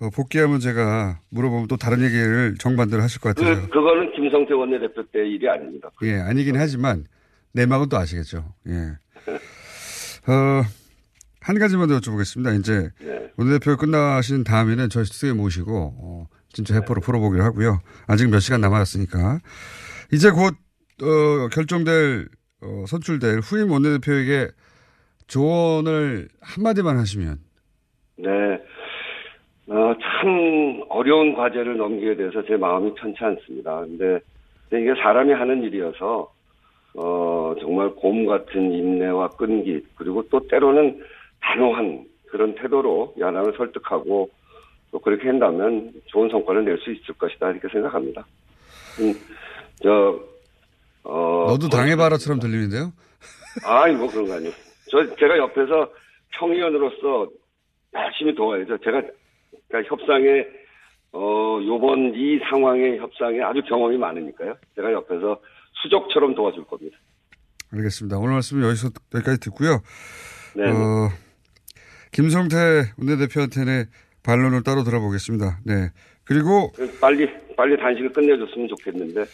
어, 0.00 0.10
복귀하면 0.10 0.58
제가 0.60 1.20
물어보면 1.30 1.68
또 1.68 1.76
다른 1.76 2.02
얘기를 2.02 2.56
정반대로 2.58 3.02
하실 3.02 3.20
것 3.20 3.34
같아서. 3.34 3.60
그, 3.62 3.68
그거는 3.68 4.12
김성태 4.14 4.52
원내대표 4.54 5.02
때 5.12 5.20
일이 5.20 5.48
아닙니다. 5.48 5.90
예, 6.02 6.18
아니긴 6.20 6.56
하지만 6.56 7.04
내막은 7.52 7.88
또 7.88 7.96
아시겠죠. 7.98 8.52
예. 8.68 8.72
어, 10.26 10.62
한 11.40 11.58
가지만 11.58 11.88
더 11.88 11.98
여쭤보겠습니다. 11.98 12.58
이제 12.58 12.90
네. 13.00 13.30
원내대표 13.36 13.76
끝나신 13.76 14.42
다음에는 14.44 14.88
저희 14.90 15.04
스튜디오에 15.04 15.32
모시고 15.34 15.94
어, 15.98 16.26
진짜 16.52 16.74
해포로 16.74 17.00
풀어보기로 17.00 17.42
하고요. 17.44 17.80
아직 18.06 18.28
몇 18.28 18.40
시간 18.40 18.60
남았으니까 18.60 19.40
이제 20.12 20.30
곧 20.30 20.54
어, 21.02 21.48
결정될 21.52 22.28
어, 22.62 22.84
선출될 22.86 23.40
후임 23.40 23.70
원내대표에게 23.70 24.48
조언을 25.26 26.28
한마디만 26.40 26.96
하시면 26.98 27.38
네. 28.16 28.28
어, 29.68 29.94
참 30.00 30.82
어려운 30.88 31.34
과제를 31.34 31.76
넘기게 31.76 32.16
돼서 32.16 32.44
제 32.44 32.56
마음이 32.56 32.94
편치 32.94 33.24
않습니다. 33.24 33.80
근데, 33.80 34.20
근데 34.68 34.82
이게 34.82 35.00
사람이 35.00 35.32
하는 35.32 35.62
일이어서 35.62 36.32
어, 36.94 37.54
정말 37.60 37.88
곰 37.90 38.26
같은 38.26 38.70
인내와 38.72 39.28
끈기, 39.30 39.82
그리고 39.96 40.22
또 40.28 40.46
때로는 40.46 41.00
단호한 41.40 42.04
그런 42.26 42.54
태도로 42.54 43.14
야당을 43.18 43.54
설득하고 43.56 44.28
또 44.90 44.98
그렇게 44.98 45.26
한다면 45.28 45.92
좋은 46.06 46.28
성과를 46.28 46.64
낼 46.66 46.76
수 46.78 46.92
있을 46.92 47.14
것이다, 47.14 47.50
이렇게 47.50 47.68
생각합니다. 47.68 48.26
음, 49.00 49.14
저, 49.82 50.20
어. 51.04 51.46
너도 51.48 51.68
당해봐라처럼 51.68 52.40
들리는데요? 52.40 52.92
아이, 53.64 53.92
뭐 53.92 54.08
그런 54.08 54.26
거 54.26 54.34
아니에요. 54.34 54.52
저, 54.90 55.16
제가 55.16 55.36
옆에서 55.38 55.90
평의원으로서 56.38 57.28
열심히 57.94 58.34
도와야죠. 58.34 58.78
제가, 58.78 59.02
그러니까 59.68 59.94
협상에, 59.94 60.46
어, 61.12 61.60
요번 61.66 62.14
이 62.14 62.38
상황의 62.50 62.98
협상에 62.98 63.40
아주 63.42 63.62
경험이 63.68 63.98
많으니까요. 63.98 64.56
제가 64.76 64.92
옆에서 64.92 65.40
수족처럼 65.82 66.34
도와줄 66.34 66.64
겁니다. 66.64 66.96
알겠습니다. 67.72 68.18
오늘 68.18 68.34
말씀은 68.34 68.64
여기서, 68.66 68.90
여기까지 69.14 69.40
듣고요. 69.40 69.82
네. 70.54 70.64
어, 70.70 71.10
김성태 72.12 72.56
원내대표한테는 72.98 73.86
반론을 74.22 74.62
따로 74.62 74.84
들어보겠습니다. 74.84 75.60
네. 75.64 75.90
그리고 76.24 76.72
빨리, 77.00 77.28
빨리 77.56 77.76
단식을 77.76 78.12
끝내줬으면 78.12 78.68
좋겠는데, 78.68 79.24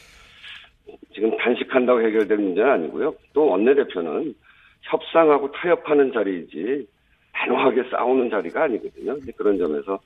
지금 1.15 1.37
단식한다고 1.37 2.01
해결될 2.01 2.39
문제는 2.39 2.71
아니고요. 2.71 3.15
또 3.33 3.47
원내대표는 3.47 4.35
협상하고 4.83 5.51
타협하는 5.53 6.13
자리이지, 6.13 6.87
단호하게 7.33 7.85
싸우는 7.91 8.31
자리가 8.31 8.65
아니거든요. 8.65 9.17
그런 9.37 9.59
점에서 9.59 9.99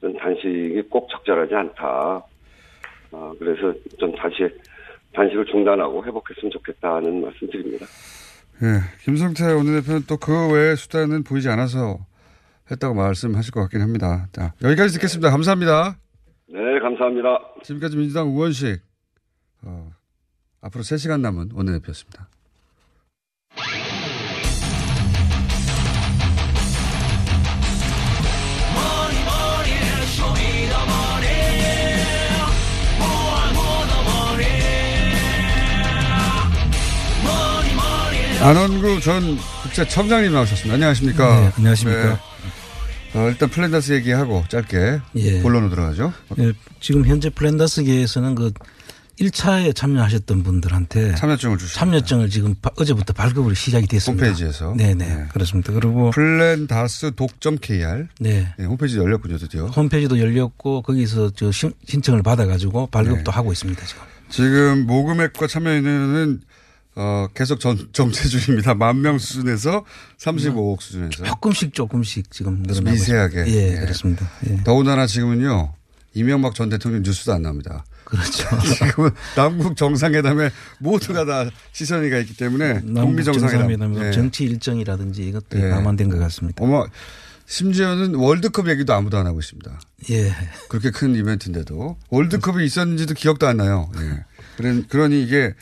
전 0.00 0.16
단식이 0.16 0.82
꼭 0.88 1.08
적절하지 1.10 1.54
않다. 1.54 2.22
아, 3.12 3.32
그래서 3.38 3.74
좀 3.98 4.14
다시 4.14 4.48
단식을 5.12 5.44
중단하고 5.46 6.04
회복했으면 6.04 6.50
좋겠다는 6.52 7.22
말씀 7.22 7.48
드립니다. 7.50 7.84
예, 8.62 8.80
김성태 9.04 9.52
원내대표는 9.52 10.02
또 10.08 10.16
그 10.16 10.52
외의 10.54 10.76
수단은 10.76 11.24
보이지 11.24 11.48
않아서 11.48 11.98
했다고 12.70 12.94
말씀하실 12.94 13.52
것 13.52 13.60
같긴 13.62 13.80
합니다. 13.80 14.28
자, 14.32 14.52
여기까지 14.62 14.94
듣겠습니다. 14.94 15.30
감사합니다. 15.30 15.96
네, 16.48 16.78
감사합니다. 16.80 17.38
지금까지 17.64 17.96
민주당 17.96 18.28
우원식, 18.28 18.80
어, 19.64 19.90
앞으로 20.60 20.84
3시간 20.84 21.20
남은 21.20 21.50
원내대표였습니다. 21.54 22.28
안원구 38.42 39.00
전 39.02 39.36
국세청장님 39.62 40.32
나오셨습니다. 40.32 40.74
안녕하십니까? 40.74 41.40
네, 41.40 41.52
안녕하십니까? 41.58 42.14
네. 42.14 43.18
어, 43.18 43.28
일단 43.28 43.50
플랜다스 43.50 43.92
얘기하고 43.92 44.44
짧게 44.48 45.00
예. 45.16 45.42
본론으로 45.42 45.68
들어가죠. 45.70 46.14
예, 46.38 46.52
지금 46.80 47.04
현재 47.06 47.28
플랜다스계에서는 47.28 48.34
그 48.34 48.52
1차에 49.20 49.74
참여하셨던 49.74 50.42
분들한테 50.42 51.14
참여증을 51.14 51.58
주시 51.58 51.74
참여증을 51.74 52.30
지금 52.30 52.54
바, 52.62 52.70
어제부터 52.76 53.12
발급으로 53.12 53.54
시작이 53.54 53.86
됐습니다. 53.86 54.26
홈페이지에서. 54.26 54.74
네네. 54.76 54.94
네. 54.94 55.24
그렇습니다. 55.32 55.72
그리고 55.72 56.10
플랜다스 56.10 57.12
독점 57.14 57.58
KR. 57.60 58.06
네. 58.18 58.52
네, 58.58 58.64
홈페이지 58.64 58.96
열렸군요, 58.96 59.36
드디어. 59.36 59.66
홈페이지도 59.66 60.18
열렸고 60.18 60.82
거기서 60.82 61.30
저 61.36 61.52
신, 61.52 61.72
신청을 61.86 62.22
받아가지고 62.22 62.86
발급도 62.86 63.24
네. 63.24 63.30
하고 63.30 63.52
있습니다. 63.52 63.84
지금. 63.84 64.02
지금 64.30 64.86
모금액과 64.86 65.46
참여인은 65.46 66.40
어, 66.96 67.26
계속 67.34 67.60
전, 67.60 67.88
정체 67.92 68.26
중입니다. 68.28 68.74
만 68.74 69.00
명 69.02 69.18
수준에서 69.18 69.84
35억 70.18 70.80
수준에서. 70.80 71.24
조금씩 71.24 71.74
조금씩 71.74 72.30
지금 72.30 72.62
늘어나고 72.62 72.90
미세하게. 72.90 73.40
있습니다. 73.44 73.60
예, 73.62 73.72
예. 73.76 73.80
그렇습니다. 73.80 74.28
예. 74.48 74.56
더군다나 74.64 75.06
지금은요. 75.06 75.74
이명박 76.14 76.54
전 76.54 76.68
대통령 76.70 77.02
뉴스도 77.02 77.32
안 77.32 77.42
나옵니다. 77.42 77.84
그렇죠. 78.10 78.48
지금은 78.74 79.10
남북 79.36 79.76
정상회담에 79.76 80.50
모두가 80.78 81.24
다 81.24 81.48
시선이 81.72 82.10
가 82.10 82.18
있기 82.18 82.36
때문에 82.36 82.82
북미 82.82 83.22
정상회담. 83.22 84.04
예. 84.04 84.10
정치 84.10 84.44
일정이라든지 84.44 85.28
이것들이 85.28 85.62
예. 85.62 85.68
감안된 85.68 86.08
것 86.08 86.18
같습니다. 86.18 86.62
어머, 86.62 86.86
심지어는 87.46 88.16
월드컵 88.16 88.68
얘기도 88.68 88.94
아무도 88.94 89.16
안 89.16 89.26
하고 89.26 89.38
있습니다. 89.38 89.80
예. 90.10 90.34
그렇게 90.68 90.90
큰 90.90 91.14
이벤트인데도 91.14 91.96
월드컵이 92.10 92.64
있었는지도 92.64 93.14
기억도 93.14 93.46
안 93.46 93.58
나요. 93.58 93.90
예. 93.98 94.24
그러니 94.88 95.22
이게 95.22 95.54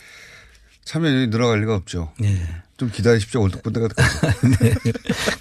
참여율이 0.85 1.27
늘어갈 1.27 1.61
리가 1.61 1.75
없죠. 1.75 2.11
예. 2.23 2.35
좀 2.77 2.89
기다리십시오. 2.89 3.41
월드컵 3.41 3.73
때가 3.73 3.87
네. 4.59 4.73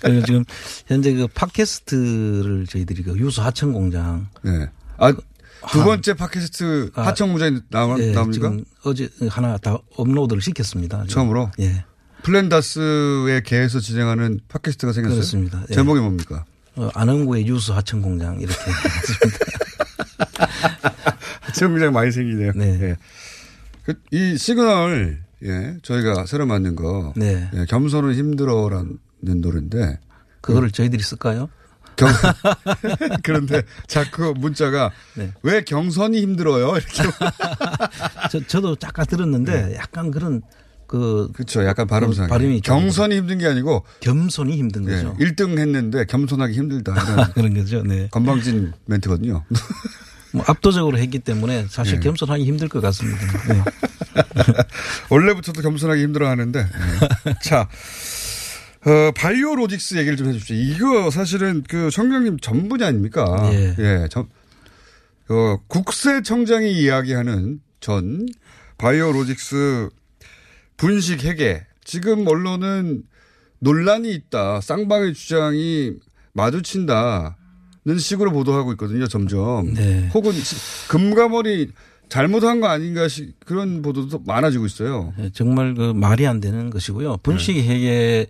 그리고 0.01 0.27
지금 0.27 0.45
현재 0.87 1.13
그 1.15 1.27
팟캐스트를 1.29 2.67
저희들이 2.67 3.03
그 3.05 3.17
유수 3.17 3.41
하천 3.43 3.73
공장. 3.73 4.29
네. 4.43 4.69
아, 4.99 5.15
두 5.71 5.85
번째 5.85 6.15
팟캐스트 6.15 6.93
아, 6.95 7.03
하청무장이 7.07 7.61
나오, 7.71 7.99
예, 8.01 8.13
나옵니까? 8.13 8.57
어제 8.85 9.09
하나 9.29 9.57
다 9.59 9.79
업로드를 9.97 10.41
시켰습니다. 10.41 11.05
처음으로? 11.09 11.51
예. 11.61 11.85
플랜다스의 12.23 13.43
개에서 13.43 13.81
진행하는 13.81 14.41
팟캐스트가 14.49 14.93
생겼어요. 14.93 15.17
그렇습니다. 15.17 15.65
예. 15.71 15.75
제목이 15.75 16.01
뭡니까? 16.01 16.45
어, 16.77 16.89
안흥구의 16.95 17.47
유수 17.47 17.75
하천 17.75 18.03
공장 18.03 18.41
이렇게 18.41 18.57
하청무장 21.41 21.93
많이 21.93 22.13
생기네요. 22.13 22.53
네. 22.55 22.79
예. 22.81 22.97
그, 23.85 23.95
이 24.11 24.37
시그널, 24.37 25.23
예, 25.45 25.77
저희가 25.83 26.27
새로 26.27 26.47
만든 26.47 26.77
거. 26.77 27.13
네. 27.17 27.49
예, 27.55 27.65
겸손은 27.67 28.15
힘들어라는 28.15 28.99
노래인데. 29.23 29.99
그거를 30.41 30.71
저희들이 30.71 31.03
쓸까요? 31.03 31.49
경, 31.99 32.09
그런데 33.25 33.63
자꾸 33.89 34.33
문자가 34.37 34.93
네. 35.15 35.33
왜 35.43 35.63
경선이 35.63 36.21
힘들어요? 36.23 36.77
이렇게. 36.77 37.03
저, 38.31 38.47
저도 38.47 38.77
잠깐 38.77 39.05
들었는데 39.07 39.75
약간 39.77 40.11
그런 40.11 40.43
그 40.87 41.29
그렇죠. 41.35 41.65
약간 41.65 41.87
발음상. 41.87 42.27
그 42.27 42.31
발음이 42.31 42.63
좀 42.63 42.79
경선이 42.79 43.17
힘든 43.17 43.39
게 43.39 43.47
아니고 43.47 43.85
겸손이 44.01 44.57
힘든 44.57 44.89
예, 44.89 44.95
거죠. 44.95 45.17
1등 45.19 45.59
했는데 45.59 46.07
겸손하기 46.07 46.55
힘들다. 46.55 46.95
그런 47.35 47.55
거죠. 47.55 47.83
네. 47.83 48.09
건방진 48.11 48.73
멘트거든요. 48.87 49.45
뭐 50.33 50.45
압도적으로 50.47 50.99
했기 50.99 51.19
때문에 51.19 51.67
사실 51.69 51.97
예. 51.97 52.01
겸손하기 52.01 52.45
힘들 52.45 52.69
것 52.69 52.81
같습니다. 52.81 53.21
네. 53.49 53.63
원래부터도 55.11 55.63
겸손하기 55.63 56.03
힘들어 56.03 56.29
하는데. 56.29 56.61
예. 57.27 57.35
자, 57.43 57.69
어, 58.87 59.11
바이오 59.15 59.57
로직스 59.57 59.97
얘기를 59.97 60.17
좀 60.17 60.29
해주십시오. 60.29 60.57
이거 60.57 61.11
사실은 61.11 61.65
그 61.69 61.91
청장님 61.91 62.39
전분이 62.39 62.85
아닙니까? 62.85 63.51
예. 63.53 63.75
예. 63.79 64.09
전, 64.09 64.29
어, 65.29 65.57
국세청장이 65.67 66.73
이야기하는 66.73 67.61
전 67.81 68.27
바이오 68.79 69.13
로직스 69.13 69.89
분식 70.77 71.25
회계. 71.25 71.67
지금 71.85 72.27
언론은 72.27 73.03
논란이 73.59 74.13
있다. 74.13 74.61
쌍방의 74.61 75.15
주장이 75.15 75.95
마주친다는 76.33 77.33
식으로 77.99 78.31
보도하고 78.31 78.73
있거든요. 78.73 79.07
점점. 79.07 79.75
네. 79.75 80.09
혹은 80.15 80.33
금가머리 80.89 81.71
잘못한 82.09 82.61
거 82.61 82.69
아닌가 82.69 83.09
시 83.09 83.33
그런 83.45 83.83
보도도 83.83 84.21
많아지고 84.27 84.67
있어요. 84.67 85.13
네, 85.19 85.31
정말 85.33 85.75
그 85.75 85.93
말이 85.93 86.27
안 86.27 86.41
되는 86.41 86.71
것이고요. 86.71 87.19
분식 87.19 87.57
네. 87.57 87.69
회계 87.69 88.27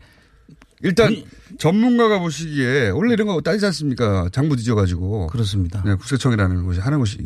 일단 0.82 1.24
전문가가 1.58 2.18
보시기에 2.18 2.90
원래 2.90 3.14
이런 3.14 3.26
거 3.26 3.40
따지지 3.40 3.66
않습니까? 3.66 4.28
장부 4.32 4.56
뒤져가지고. 4.56 5.28
그렇습니다. 5.28 5.82
네, 5.84 5.94
국세청이라는 5.94 6.64
곳이 6.64 6.80
하는 6.80 6.98
곳이 6.98 7.18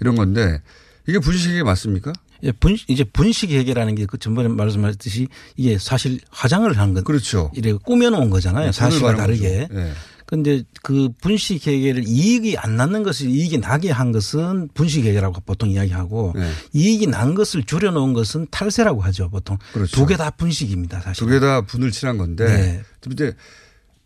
이런 0.00 0.16
건데 0.16 0.60
이게 1.06 1.18
분식회계 1.18 1.62
맞습니까? 1.62 2.12
예, 2.44 2.52
분, 2.52 2.76
이제 2.86 3.02
분식 3.04 3.50
회계라는 3.50 3.94
게 3.96 4.06
그 4.06 4.16
전번에 4.16 4.48
말씀하셨듯이 4.48 5.26
이게 5.56 5.76
사실 5.78 6.20
화장을 6.30 6.70
한 6.78 6.94
건. 6.94 7.04
그렇죠. 7.04 7.50
이래 7.54 7.72
꾸며놓은 7.72 8.30
거잖아요. 8.30 8.66
네, 8.66 8.72
사실과 8.72 9.16
다르게. 9.16 9.66
네. 9.70 9.92
근데 10.30 10.62
그 10.82 11.08
분식 11.22 11.66
회계를 11.66 12.04
이익이 12.06 12.58
안 12.58 12.76
나는 12.76 13.02
것을 13.02 13.28
이익이 13.30 13.58
나게 13.58 13.90
한 13.90 14.12
것은 14.12 14.68
분식 14.74 15.06
회계라고 15.06 15.40
보통 15.46 15.70
이야기하고 15.70 16.34
네. 16.36 16.50
이익이 16.74 17.06
난 17.06 17.34
것을 17.34 17.62
줄여놓은 17.64 18.12
것은 18.12 18.46
탈세라고 18.50 19.00
하죠. 19.04 19.30
보통 19.30 19.56
그렇죠. 19.72 19.96
두개 19.96 20.18
다 20.18 20.28
분식입니다. 20.30 21.00
사실. 21.00 21.24
두 21.26 21.30
개 21.30 21.40
다 21.40 21.62
분을 21.62 21.90
칠한 21.90 22.18
건데. 22.18 22.44
네. 22.44 22.82
근데 23.00 23.32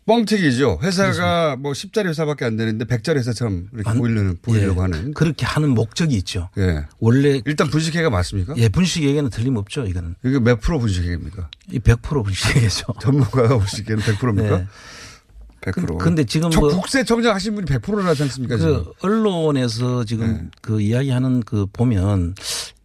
뻥튀기죠. 0.05 0.79
회사가 0.81 1.55
뭐 1.57 1.71
10짜리 1.73 2.07
회사밖에 2.07 2.45
안 2.45 2.55
되는데 2.57 2.85
100짜리 2.85 3.17
회사처럼 3.17 3.67
이렇게 3.73 3.89
안- 3.89 3.97
보이려는, 3.97 4.37
보이려고 4.41 4.79
예. 4.79 4.81
하는. 4.81 5.13
그렇게 5.13 5.45
하는 5.45 5.69
목적이 5.69 6.15
있죠. 6.15 6.49
예. 6.57 6.85
원래 6.99 7.41
일단 7.45 7.69
분식회계가 7.69 8.09
맞습니까? 8.09 8.53
예, 8.57 8.67
분식 8.69 9.03
회계는 9.03 9.29
틀림없죠. 9.29 9.85
이거는 9.87 10.15
이게 10.25 10.39
몇 10.39 10.59
프로 10.61 10.79
분식회계입니까? 10.79 11.49
이100% 11.73 12.23
분식 12.23 12.55
회계죠. 12.55 12.93
전문가가 13.01 13.57
보시기에는 13.57 14.03
100%입니까? 14.03 14.57
네. 14.59 14.67
100%. 15.65 15.97
근데 15.97 16.23
지금 16.23 16.49
저 16.49 16.59
뭐- 16.59 16.69
국세청장 16.69 17.33
하신 17.35 17.55
분이 17.55 17.65
100%를 17.65 18.05
하지 18.05 18.23
않습니까? 18.23 18.57
지금? 18.57 18.83
그 18.83 18.91
언론에서 19.01 20.03
지금 20.05 20.27
네. 20.33 20.49
그 20.61 20.81
이야기하는 20.81 21.41
그 21.41 21.65
보면 21.71 22.35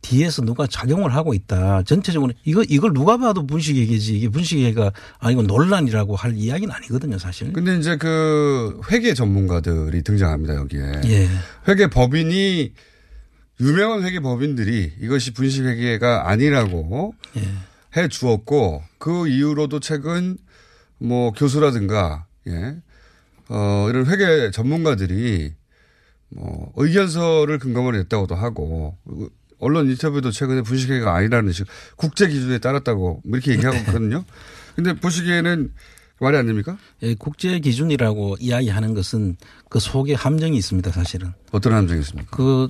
뒤에서 0.00 0.40
누가 0.42 0.66
작용을 0.66 1.14
하고 1.14 1.34
있다. 1.34 1.82
전체적으로 1.82 2.32
이거 2.44 2.62
이걸 2.68 2.92
누가 2.94 3.18
봐도 3.18 3.46
분식회계지 3.46 4.16
이게 4.16 4.28
분식회계가 4.28 4.92
아니고 5.18 5.42
논란이라고 5.42 6.16
할 6.16 6.34
이야기는 6.34 6.72
아니거든요, 6.74 7.18
사실. 7.18 7.52
근데 7.52 7.76
이제 7.76 7.96
그 7.96 8.80
회계 8.90 9.12
전문가들이 9.12 10.02
등장합니다 10.02 10.54
여기에. 10.54 10.80
예. 11.06 11.28
회계 11.68 11.88
법인이 11.88 12.72
유명한 13.60 14.04
회계 14.04 14.20
법인들이 14.20 14.92
이것이 15.00 15.32
분식 15.34 15.64
회계가 15.66 16.30
아니라고 16.30 17.14
예. 17.36 17.42
해 18.00 18.08
주었고 18.08 18.82
그 18.98 19.28
이후로도 19.28 19.80
최근 19.80 20.38
뭐 20.98 21.32
교수라든가 21.32 22.24
예. 22.48 22.76
어 23.48 23.86
이런 23.88 24.06
회계 24.06 24.50
전문가들이 24.50 25.54
뭐 26.30 26.72
의견서를 26.76 27.58
근거로 27.58 27.96
냈다고도 27.96 28.34
하고 28.34 28.96
언론 29.58 29.88
인터뷰도 29.88 30.30
최근에 30.30 30.62
분식회계가 30.62 31.14
아니라는 31.14 31.52
식 31.52 31.66
국제 31.96 32.28
기준에 32.28 32.58
따랐다고 32.58 33.22
뭐 33.24 33.36
이렇게 33.38 33.52
얘기하고 33.52 33.76
있거든요. 33.78 34.24
근데 34.76 34.92
보시기에는 34.94 35.72
말이 36.20 36.36
안 36.36 36.46
됩니까? 36.46 36.76
예, 37.02 37.14
국제 37.14 37.58
기준이라고 37.58 38.36
이야기하는 38.40 38.94
것은 38.94 39.36
그 39.68 39.78
속에 39.78 40.14
함정이 40.14 40.56
있습니다, 40.56 40.90
사실은. 40.90 41.32
어떤 41.52 41.74
함정이 41.74 42.00
있습니까? 42.00 42.36
그 42.36 42.68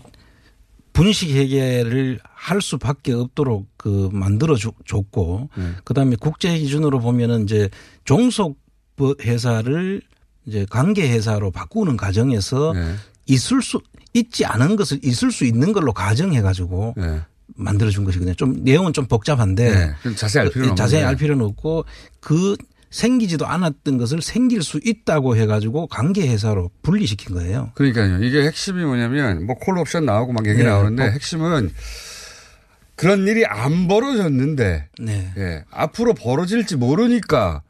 분식 0.92 1.30
회계를 1.30 2.18
할 2.24 2.60
수밖에 2.60 3.12
없도록 3.12 3.68
그 3.76 4.08
만들어 4.12 4.56
줬고 4.56 5.50
네. 5.56 5.72
그다음에 5.84 6.16
국제 6.16 6.58
기준으로 6.58 6.98
보면은 6.98 7.44
이제 7.44 7.70
종속 8.04 8.58
회사를 9.20 10.02
이제 10.46 10.66
관계 10.70 11.10
회사로 11.10 11.50
바꾸는 11.50 11.96
과정에서 11.96 12.72
네. 12.74 12.94
있을 13.26 13.62
수 13.62 13.80
있지 14.14 14.44
않은 14.44 14.76
것을 14.76 14.98
있을 15.02 15.30
수 15.30 15.44
있는 15.44 15.72
걸로 15.72 15.92
가정해 15.92 16.40
가지고 16.40 16.94
네. 16.96 17.20
만들어 17.54 17.90
준 17.90 18.04
것이거든요. 18.04 18.34
좀 18.34 18.64
내용은 18.64 18.92
좀 18.92 19.06
복잡한데 19.06 19.94
네. 20.02 20.14
자세히 20.14 20.44
알 20.44 20.50
필요는 20.50 20.70
그, 20.70 20.76
자세히. 20.76 21.02
알 21.02 21.16
필요는 21.16 21.44
없고 21.44 21.84
그 22.20 22.56
생기지도 22.90 23.46
않았던 23.46 23.98
것을 23.98 24.22
생길 24.22 24.62
수 24.62 24.80
있다고 24.82 25.36
해가지고 25.36 25.88
관계 25.88 26.26
회사로 26.26 26.70
분리시킨 26.82 27.34
거예요. 27.34 27.72
그러니까요. 27.74 28.22
이게 28.24 28.44
핵심이 28.44 28.82
뭐냐면 28.82 29.44
뭐 29.44 29.56
콜옵션 29.56 30.06
나오고 30.06 30.32
막 30.32 30.46
얘기 30.46 30.62
네. 30.62 30.64
나오는데 30.64 31.02
어. 31.02 31.06
핵심은 31.10 31.70
그런 32.94 33.28
일이 33.28 33.44
안 33.46 33.86
벌어졌는데 33.86 34.88
네. 35.00 35.32
예, 35.36 35.64
앞으로 35.70 36.14
벌어질지 36.14 36.76
모르니까 36.76 37.62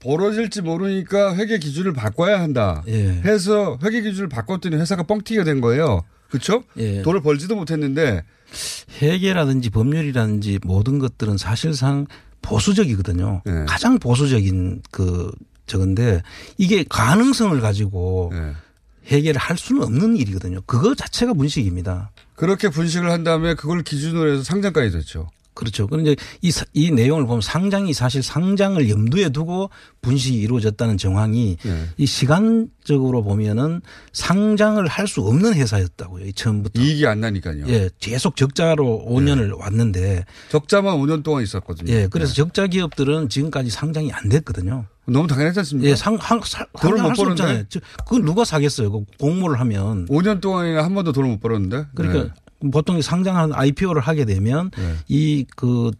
벌어질지 0.00 0.62
모르니까 0.62 1.34
회계 1.34 1.58
기준을 1.58 1.92
바꿔야 1.92 2.40
한다. 2.40 2.82
예. 2.86 3.08
해서 3.24 3.78
회계 3.82 4.00
기준을 4.02 4.28
바꿨더니 4.28 4.76
회사가 4.76 5.02
뻥튀기가 5.04 5.44
된 5.44 5.60
거예요. 5.60 6.02
그렇죠? 6.30 6.62
예. 6.76 7.02
돈을 7.02 7.22
벌지도 7.22 7.56
못했는데 7.56 8.22
회계라든지 9.00 9.70
법률이라든지 9.70 10.60
모든 10.62 10.98
것들은 10.98 11.36
사실상 11.36 12.06
보수적이거든요. 12.42 13.42
네. 13.44 13.64
가장 13.66 13.98
보수적인 13.98 14.82
그 14.90 15.32
저건데 15.66 16.22
이게 16.56 16.84
가능성을 16.88 17.60
가지고 17.60 18.30
네. 18.32 18.52
회계를 19.10 19.40
할 19.40 19.56
수는 19.56 19.82
없는 19.82 20.16
일이거든요. 20.16 20.60
그거 20.66 20.94
자체가 20.94 21.34
분식입니다. 21.34 22.10
그렇게 22.34 22.68
분식을 22.68 23.10
한 23.10 23.24
다음에 23.24 23.54
그걸 23.54 23.82
기준으로 23.82 24.32
해서 24.32 24.42
상장까지 24.42 24.90
됐죠. 24.90 25.28
그렇죠. 25.58 25.88
그런데 25.88 26.14
이, 26.40 26.52
사- 26.52 26.64
이 26.72 26.92
내용을 26.92 27.26
보면 27.26 27.40
상장이 27.40 27.92
사실 27.92 28.22
상장을 28.22 28.88
염두에 28.88 29.30
두고 29.30 29.70
분식이 30.02 30.36
이루어졌다는 30.38 30.96
정황이 30.98 31.56
네. 31.64 31.84
이 31.96 32.06
시간적으로 32.06 33.24
보면은 33.24 33.80
상장을 34.12 34.86
할 34.86 35.08
수 35.08 35.22
없는 35.22 35.54
회사였다고요. 35.54 36.26
이 36.26 36.32
처음부터. 36.34 36.80
이익이 36.80 37.06
안 37.06 37.20
나니까요. 37.20 37.64
예, 37.68 37.88
계속 37.98 38.36
적자로 38.36 39.06
5년을 39.08 39.58
왔는데 39.58 40.24
적자만 40.50 40.96
5년 40.98 41.22
동안 41.24 41.42
있었거든요. 41.42 41.90
예, 41.92 42.06
그래서 42.08 42.34
적자 42.34 42.66
기업들은 42.66 43.28
지금까지 43.30 43.70
상장이 43.70 44.12
안 44.12 44.28
됐거든요. 44.28 44.84
너무 45.06 45.26
당연하지 45.26 45.60
않습니까? 45.60 45.90
예, 45.90 45.96
상, 45.96 46.18
상, 46.18 46.40
상, 46.44 46.66
돈을 46.80 47.02
못. 47.02 47.14
저- 47.70 47.80
그건 48.04 48.24
누가 48.26 48.44
사겠어요. 48.44 48.92
그 48.92 49.04
공모를 49.18 49.58
하면. 49.60 50.06
5년 50.06 50.40
동안이나 50.42 50.84
한 50.84 50.94
번도 50.94 51.12
돈을 51.12 51.30
못 51.30 51.40
벌었는데. 51.40 51.86
그러니까 51.94 52.24
네. 52.24 52.30
보통 52.72 53.00
상장하는 53.00 53.54
IPO를 53.54 54.02
하게 54.02 54.24
되면 54.24 54.70
네. 54.76 54.94
이그 55.08 55.90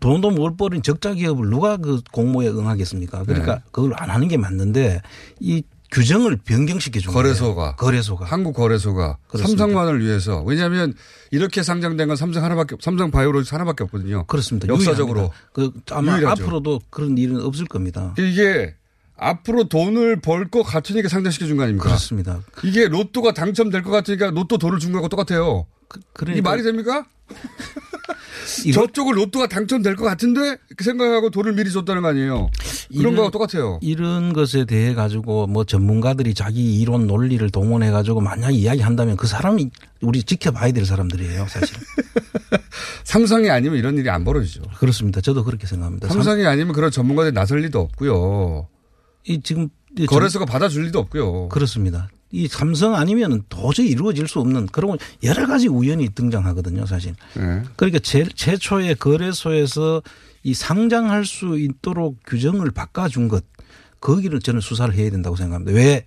돈도 0.00 0.30
못 0.30 0.56
버린 0.56 0.82
적자 0.82 1.14
기업을 1.14 1.48
누가 1.48 1.76
그 1.76 2.00
공모에 2.12 2.48
응하겠습니까? 2.48 3.22
그러니까 3.24 3.56
네. 3.56 3.60
그걸 3.70 3.92
안 3.96 4.10
하는 4.10 4.28
게 4.28 4.36
맞는데 4.36 5.00
이 5.40 5.62
규정을 5.92 6.36
변경시켜 6.38 6.98
준 6.98 7.12
거래소가. 7.12 7.54
거예요. 7.54 7.76
거래소가. 7.76 8.24
한국 8.26 8.54
거래소가 8.54 9.18
그렇습니다. 9.28 9.62
삼성만을 9.62 10.04
위해서 10.04 10.42
왜냐하면 10.42 10.92
이렇게 11.30 11.62
상장된 11.62 12.08
건 12.08 12.16
삼성 12.16 12.42
하나밖에 12.42 12.76
삼성 12.80 13.10
바이오로직 13.12 13.52
하나밖에 13.52 13.84
없거든요. 13.84 14.24
그렇습니다. 14.26 14.66
역사적으로 14.66 15.30
유일합니다. 15.30 15.36
그 15.52 15.72
아마 15.94 16.16
유일하죠. 16.18 16.42
앞으로도 16.42 16.80
그런 16.90 17.16
일은 17.16 17.40
없을 17.40 17.66
겁니다. 17.66 18.14
이게 18.18 18.74
앞으로 19.18 19.64
돈을 19.68 20.20
벌 20.20 20.48
것 20.50 20.62
같으니까 20.62 21.08
상장시켜 21.08 21.46
준 21.46 21.56
거 21.56 21.62
아닙니까? 21.64 21.84
그렇습니다. 21.86 22.40
이게 22.64 22.88
로또가 22.88 23.32
당첨될 23.32 23.82
것 23.82 23.90
같으니까 23.90 24.30
로또 24.30 24.58
돈을 24.58 24.78
준 24.78 24.92
거하고 24.92 25.08
똑같아요. 25.08 25.66
그러니까 26.12 26.38
이 26.38 26.42
말이 26.42 26.62
됩니까? 26.62 27.04
저쪽을 28.72 29.16
로또가 29.16 29.46
당첨될 29.48 29.96
것 29.96 30.04
같은데 30.04 30.56
그 30.76 30.84
생각하고 30.84 31.30
돈을 31.30 31.52
미리 31.54 31.70
줬다는 31.72 32.02
거 32.02 32.08
아니에요. 32.08 32.50
그런 32.88 33.00
이런- 33.00 33.16
거하고 33.16 33.30
똑같아요. 33.32 33.78
이런 33.82 34.32
것에 34.32 34.64
대해 34.64 34.94
가지고 34.94 35.46
뭐 35.48 35.64
전문가들이 35.64 36.34
자기 36.34 36.78
이론 36.80 37.06
논리를 37.08 37.48
동원해 37.50 37.90
가지고 37.90 38.20
만약 38.20 38.50
이야기한다면 38.50 39.16
그 39.16 39.26
사람이 39.26 39.70
우리 40.02 40.22
지켜봐야 40.22 40.70
될 40.72 40.86
사람들이에요, 40.86 41.46
사실. 41.48 41.76
삼성이 43.04 43.50
아니면 43.50 43.78
이런 43.78 43.98
일이 43.98 44.08
안 44.10 44.24
벌어지죠. 44.24 44.62
그렇습니다. 44.78 45.20
저도 45.20 45.42
그렇게 45.42 45.66
생각합니다. 45.66 46.08
삼성이 46.08 46.46
아니면 46.46 46.72
그런 46.74 46.90
전문가들이 46.92 47.32
나설 47.34 47.60
리도 47.60 47.80
없고요. 47.80 48.68
이 49.26 49.40
지금 49.42 49.68
이 49.98 50.06
거래소가 50.06 50.44
받아줄 50.44 50.84
리도 50.84 50.98
없고요. 51.00 51.48
그렇습니다. 51.48 52.08
이 52.32 52.48
삼성 52.48 52.94
아니면 52.94 53.42
도저히 53.48 53.88
이루어질 53.88 54.28
수 54.28 54.40
없는 54.40 54.66
그런 54.66 54.98
여러 55.22 55.46
가지 55.46 55.68
우연이 55.68 56.08
등장하거든요, 56.10 56.84
사실. 56.86 57.14
네. 57.34 57.62
그러니까 57.76 57.98
제, 58.00 58.24
최초에 58.34 58.94
거래소에서 58.94 60.02
이 60.42 60.52
상장할 60.52 61.24
수 61.24 61.58
있도록 61.58 62.18
규정을 62.26 62.70
바꿔준 62.72 63.28
것 63.28 63.44
거기를 64.00 64.40
저는 64.40 64.60
수사를 64.60 64.92
해야 64.94 65.10
된다고 65.10 65.36
생각합니다. 65.36 65.72
왜? 65.72 66.04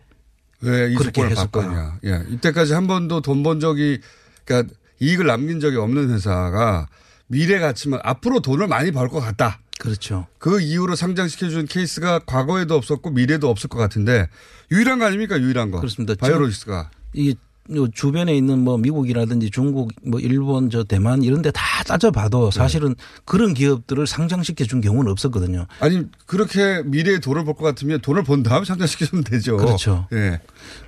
왜이 0.61 0.95
그렇게 0.95 1.21
했을까? 1.23 1.97
예. 2.03 2.23
이때까지 2.29 2.73
한 2.73 2.85
번도 2.87 3.21
돈 3.21 3.43
번 3.43 3.59
적이, 3.59 3.99
그러니까 4.45 4.73
이익을 4.99 5.25
남긴 5.25 5.59
적이 5.61 5.77
없는 5.77 6.11
회사가 6.11 6.87
미래 7.27 7.59
가치만 7.59 8.01
앞으로 8.03 8.41
돈을 8.41 8.67
많이 8.67 8.91
벌 8.91 9.07
것 9.09 9.19
같다. 9.21 9.59
그렇죠. 9.79 10.27
그 10.37 10.59
이후로 10.61 10.95
상장시켜준 10.95 11.65
케이스가 11.65 12.19
과거에도 12.19 12.75
없었고 12.75 13.11
미래도 13.11 13.49
없을 13.49 13.69
것 13.69 13.79
같은데 13.79 14.27
유일한 14.71 14.99
거 14.99 15.05
아닙니까? 15.05 15.39
유일한 15.39 15.71
거. 15.71 15.79
그렇습니다. 15.79 16.13
바이오로직스가. 16.19 16.91
이게 17.13 17.33
요 17.75 17.87
주변에 17.87 18.35
있는 18.35 18.59
뭐 18.59 18.77
미국이라든지 18.79 19.51
중국, 19.51 19.91
뭐 20.03 20.19
일본, 20.19 20.69
저 20.71 20.83
대만 20.83 21.21
이런 21.23 21.41
데 21.43 21.51
다 21.51 21.83
따져봐도 21.83 22.51
사실은 22.51 22.95
그런 23.25 23.53
기업들을 23.53 24.05
상장시켜 24.05 24.65
준 24.65 24.81
경우는 24.81 25.11
없었거든요. 25.11 25.65
아니 25.79 26.03
그렇게 26.25 26.81
미래에 26.83 27.19
돈을 27.19 27.45
벌 27.45 27.53
것 27.55 27.63
같으면 27.63 28.01
돈을 28.01 28.23
번 28.23 28.43
다음에 28.43 28.65
상장시켜 28.65 29.05
주면 29.05 29.23
되죠. 29.23 29.55
그렇죠. 29.57 30.07
예. 30.13 30.39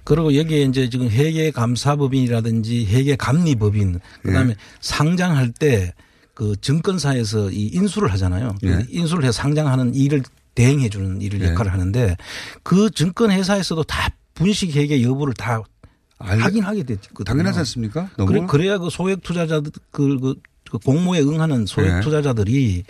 그리고 0.04 0.36
여기에 0.36 0.64
이제 0.64 0.90
지금 0.90 1.08
회계 1.10 1.50
감사법인이라든지 1.52 2.88
회계 2.88 3.16
감리법인 3.16 4.00
그다음에 4.24 4.52
예. 4.52 4.56
상장할 4.82 5.52
때 5.52 5.94
그 6.42 6.56
증권사에서 6.60 7.52
이 7.52 7.68
인수를 7.68 8.12
하잖아요. 8.14 8.56
예. 8.64 8.84
인수를 8.90 9.24
해서 9.26 9.34
상장하는 9.34 9.94
일을 9.94 10.24
대행해 10.56 10.90
주는 10.90 11.22
일을 11.22 11.40
예. 11.40 11.52
역할을 11.52 11.72
하는데 11.72 12.18
그 12.64 12.90
증권회사에서도 12.90 13.84
다 13.84 14.10
분식 14.34 14.76
회계 14.76 15.04
여부를 15.04 15.36
다 15.36 15.62
확인하게 16.18 16.82
됐거든요. 16.82 17.26
당연하지 17.26 17.60
않습니까? 17.60 18.10
너무. 18.18 18.32
그래, 18.32 18.46
그래야 18.48 18.80
그 18.80 18.90
소액 18.90 19.22
투자자들 19.22 19.72
그, 19.92 20.18
그, 20.20 20.34
그 20.72 20.80
공모에 20.80 21.20
응하는 21.20 21.68
소액 21.68 21.94
네. 21.98 22.02
투자자들이 22.02 22.86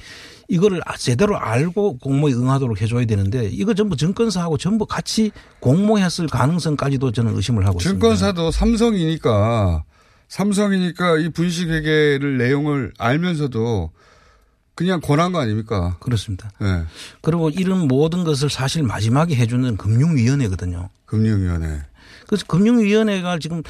이거를 0.47 0.79
아- 0.85 0.95
제대로 0.95 1.37
알고 1.37 1.97
공모에 1.97 2.31
응하도록 2.31 2.81
해줘야 2.81 3.03
되는데 3.03 3.49
이거 3.51 3.73
전부 3.73 3.97
증권사하고 3.97 4.57
전부 4.59 4.85
같이 4.85 5.31
공모했을 5.59 6.27
가능성까지도 6.27 7.11
저는 7.11 7.35
의심을 7.35 7.65
하고 7.65 7.79
있습니다. 7.79 7.99
증권사도 7.99 8.51
삼성이니까 8.51 9.83
삼성이니까 10.31 11.17
이 11.17 11.27
분식 11.27 11.69
회계를 11.69 12.37
내용을 12.37 12.93
알면서도 12.97 13.91
그냥 14.75 15.01
권한 15.01 15.33
거 15.33 15.39
아닙니까? 15.39 15.97
그렇습니다. 15.99 16.49
네. 16.61 16.83
그리고 17.21 17.49
이런 17.49 17.89
모든 17.89 18.23
것을 18.23 18.49
사실 18.49 18.81
마지막에 18.81 19.35
해주는 19.35 19.75
금융위원회거든요. 19.75 20.89
금융위원회. 21.05 21.81
그래서 22.27 22.45
금융위원회가 22.47 23.39
지금 23.39 23.61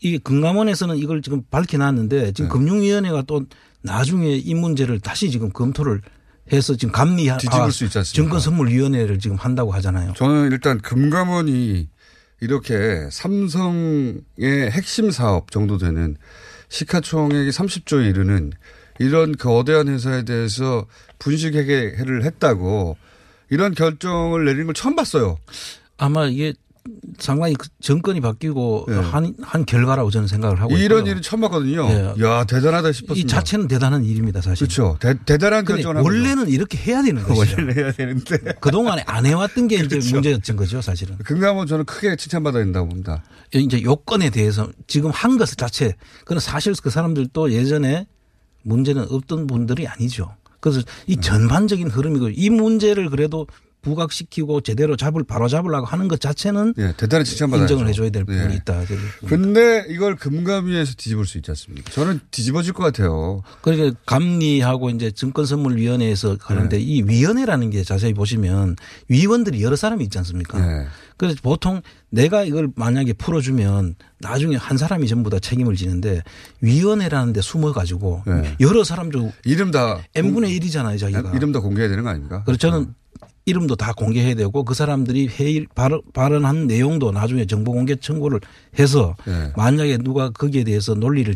이 0.00 0.18
금감원에서는 0.18 0.96
이걸 0.96 1.22
지금 1.22 1.42
밝혀놨는데 1.52 2.20
네. 2.20 2.32
지금 2.32 2.50
금융위원회가 2.50 3.22
또 3.22 3.44
나중에 3.82 4.34
이 4.34 4.54
문제를 4.54 4.98
다시 4.98 5.30
지금 5.30 5.50
검토를 5.50 6.02
해서 6.52 6.74
지금 6.74 6.90
감리 6.90 7.30
뒤집을 7.30 7.70
수 7.70 7.84
있지 7.84 7.98
않습니까? 7.98 8.22
증권선물위원회를 8.24 9.20
지금 9.20 9.36
한다고 9.36 9.70
하잖아요. 9.70 10.14
저는 10.16 10.50
일단 10.50 10.80
금감원이 10.80 11.88
이렇게 12.40 13.08
삼성의 13.10 14.70
핵심 14.70 15.10
사업 15.10 15.50
정도 15.50 15.78
되는 15.78 16.16
시가총액이 16.68 17.50
30조에 17.50 18.08
이르는 18.10 18.52
이런 18.98 19.36
거대한 19.36 19.88
회사에 19.88 20.24
대해서 20.24 20.86
분식회계를 21.18 22.24
했다고 22.24 22.96
이런 23.50 23.74
결정을 23.74 24.44
내린 24.44 24.66
걸 24.66 24.74
처음 24.74 24.96
봤어요. 24.96 25.38
아마 25.96 26.26
이게 26.26 26.54
상당히 27.18 27.54
그 27.54 27.68
정권이 27.80 28.20
바뀌고 28.20 28.86
네. 28.88 28.94
한, 28.96 29.34
한 29.42 29.64
결과라고 29.64 30.10
저는 30.10 30.28
생각을 30.28 30.60
하고 30.60 30.76
이런 30.76 31.00
있고요. 31.00 31.10
일은 31.12 31.22
처음 31.22 31.40
봤거든요. 31.42 31.88
네. 31.88 32.14
야 32.24 32.44
대단하다 32.44 32.92
싶었습니다. 32.92 33.14
이 33.24 33.26
자체는 33.26 33.68
대단한 33.68 34.04
일입니다, 34.04 34.40
사실. 34.40 34.66
그렇죠. 34.66 34.96
대, 35.00 35.14
대단한 35.24 35.64
결정을 35.64 35.96
한 35.96 36.04
거죠. 36.04 36.14
원래는 36.16 36.48
이렇게 36.48 36.78
해야 36.78 37.02
되는 37.02 37.22
것이죠. 37.22 37.56
원래는 37.58 37.76
해야 37.82 37.92
되는데. 37.92 38.38
그동안에 38.60 39.02
안 39.06 39.26
해왔던 39.26 39.68
게 39.68 39.76
이제 39.76 39.88
그렇죠. 39.88 40.14
문제였던 40.14 40.56
거죠, 40.56 40.80
사실은. 40.80 41.16
금감원 41.18 41.66
저는 41.66 41.84
크게 41.84 42.16
칭찬받아야 42.16 42.64
된다고 42.64 42.88
봅니다. 42.88 43.22
이제 43.52 43.82
요건에 43.82 44.30
대해서 44.30 44.68
지금 44.86 45.10
한 45.10 45.38
것 45.38 45.56
자체, 45.56 45.94
그건 46.20 46.40
사실 46.40 46.74
그 46.82 46.90
사람들도 46.90 47.52
예전에 47.52 48.06
문제는 48.62 49.06
없던 49.10 49.46
분들이 49.46 49.86
아니죠. 49.86 50.34
그래서 50.60 50.80
이 51.06 51.14
네. 51.14 51.20
전반적인 51.20 51.88
흐름이고 51.88 52.30
이 52.30 52.50
문제를 52.50 53.08
그래도 53.10 53.46
부각시키고 53.82 54.60
제대로 54.60 54.96
잡을 54.96 55.24
바로 55.24 55.48
잡으려고 55.48 55.86
하는 55.86 56.08
것 56.08 56.20
자체는 56.20 56.74
예, 56.78 56.94
대단히 56.96 57.24
칭찬받아야죠. 57.24 57.74
인정을 57.74 57.88
해줘야 57.88 58.10
될 58.10 58.24
부분이 58.24 58.52
예. 58.52 58.56
있다. 58.56 58.82
근데 59.26 59.84
이걸 59.88 60.16
금감위에서 60.16 60.94
뒤집을 60.96 61.26
수 61.26 61.38
있지 61.38 61.50
않습니까? 61.50 61.90
저는 61.92 62.20
뒤집어질 62.30 62.72
것 62.72 62.82
같아요. 62.84 63.42
그러니까 63.62 63.98
감리하고 64.06 64.90
이제 64.90 65.10
증권선물위원회에서 65.10 66.36
가는데 66.38 66.76
네. 66.78 66.82
이 66.82 67.02
위원회라는 67.02 67.70
게 67.70 67.82
자세히 67.84 68.12
보시면 68.14 68.76
위원들이 69.08 69.62
여러 69.62 69.76
사람이 69.76 70.04
있지 70.04 70.18
않습니까? 70.18 70.58
네. 70.64 70.86
그래서 71.16 71.36
보통 71.42 71.82
내가 72.10 72.44
이걸 72.44 72.68
만약에 72.76 73.12
풀어주면 73.12 73.96
나중에 74.20 74.56
한 74.56 74.76
사람이 74.76 75.08
전부 75.08 75.30
다 75.30 75.38
책임을 75.40 75.74
지는데 75.74 76.22
위원회라는 76.60 77.32
데 77.32 77.40
숨어가지고 77.40 78.22
네. 78.26 78.56
여러 78.60 78.84
사람들 78.84 79.32
이름 79.44 79.70
다 79.70 80.00
M분의 80.14 80.58
1이잖아요, 80.60 80.98
자기가. 80.98 81.32
이름 81.34 81.52
다 81.52 81.60
공개해야 81.60 81.88
되는 81.88 82.04
거 82.04 82.10
아닙니까? 82.10 82.42
그래서 82.44 82.58
저는 82.58 82.94
이름도 83.48 83.76
다 83.76 83.92
공개해야 83.94 84.34
되고 84.34 84.62
그 84.64 84.74
사람들이 84.74 85.28
회의 85.28 85.66
발언, 85.74 86.02
발언 86.12 86.44
한 86.44 86.66
내용도 86.66 87.10
나중에 87.12 87.46
정보 87.46 87.72
공개 87.72 87.96
청구를 87.96 88.40
해서 88.78 89.16
네. 89.26 89.52
만약에 89.56 89.96
누가 89.98 90.28
거기에 90.30 90.64
대해서 90.64 90.94
논리를 90.94 91.34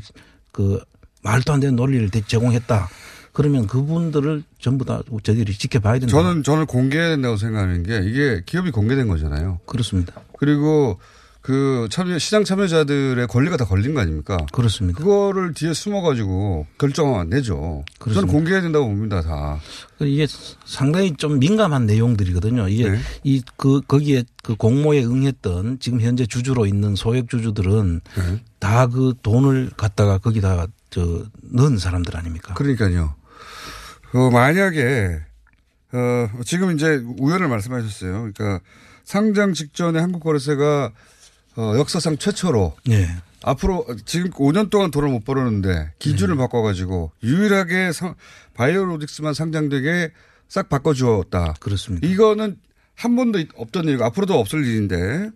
그 0.53 0.79
말도 1.23 1.53
안 1.55 1.61
되는 1.61 1.75
논리를 1.77 2.11
대- 2.11 2.23
제공했다. 2.27 2.89
그러면 3.33 3.67
그분들을 3.67 4.43
전부 4.59 4.85
다 4.85 5.01
저희들이 5.23 5.55
지켜봐야 5.55 5.99
된다. 6.01 6.09
저는 6.09 6.43
저는 6.43 6.67
공개해야 6.67 7.09
된다고 7.11 7.39
생각하는 7.39 7.83
게 7.83 8.03
이게 8.05 8.43
기업이 8.45 8.71
공개된 8.71 9.09
거잖아요. 9.09 9.61
그렇습니다. 9.65 10.13
그리고 10.39 10.99
그 11.43 11.89
참여 11.91 12.21
시장 12.21 12.45
참여자들의 12.45 13.27
권리가 13.27 13.57
다 13.57 13.65
걸린 13.65 13.95
거 13.95 14.01
아닙니까? 14.01 14.37
그렇습니다. 14.53 15.01
그거를 15.01 15.55
뒤에 15.55 15.75
숨어가지고 15.75 16.67
결정 16.79 17.19
안 17.19 17.31
내죠. 17.31 17.55
저는 17.55 17.85
그렇습니다. 17.99 18.33
공개해야 18.33 18.63
된다고 18.63 18.87
봅니다. 18.87 19.21
다. 19.23 19.59
이게 19.99 20.29
상당히 20.65 21.17
좀 21.17 21.41
민감한 21.41 21.87
내용들이거든요. 21.87 22.69
이게 22.69 22.91
네. 22.91 22.99
이그 23.25 23.83
거기에 23.89 24.23
그 24.45 24.55
공모에 24.55 25.03
응했던 25.03 25.81
지금 25.81 26.01
현재 26.01 26.27
주주로 26.27 26.65
있는 26.65 26.95
소액 26.95 27.29
주주들은 27.29 28.01
네. 28.17 28.45
다그 28.61 29.15
돈을 29.23 29.71
갖다가 29.77 30.19
거기다 30.19 30.69
저 30.91 31.25
넣은 31.43 31.77
사람들 31.77 32.17
아닙니까? 32.17 32.55
그러니까요. 32.55 33.17
어, 34.15 34.31
만약에 34.31 35.19
어, 35.93 36.31
지금 36.45 36.73
이제 36.73 37.03
우연을 37.19 37.49
말씀하셨어요. 37.49 38.13
그러니까 38.13 38.61
상장 39.03 39.53
직전에 39.53 39.99
한국거래세가 39.99 40.93
어, 41.57 41.75
역사상 41.77 42.17
최초로 42.19 42.75
네. 42.87 43.09
앞으로 43.43 43.87
지금 44.05 44.31
5년 44.31 44.71
동안 44.71 44.91
돈을 44.91 45.09
못 45.09 45.25
벌었는데 45.25 45.93
기준을 45.99 46.37
바꿔가지고 46.37 47.13
유일하게 47.23 47.93
상- 47.93 48.15
바이오로직스만 48.55 49.35
상장되게 49.35 50.13
싹 50.49 50.69
바꿔주었다. 50.69 51.55
그렇습니다. 51.61 52.07
이거는 52.07 52.57
한 52.95 53.17
번도 53.17 53.43
없던 53.57 53.87
일이고 53.89 54.05
앞으로도 54.05 54.39
없을 54.39 54.65
일인데 54.65 55.31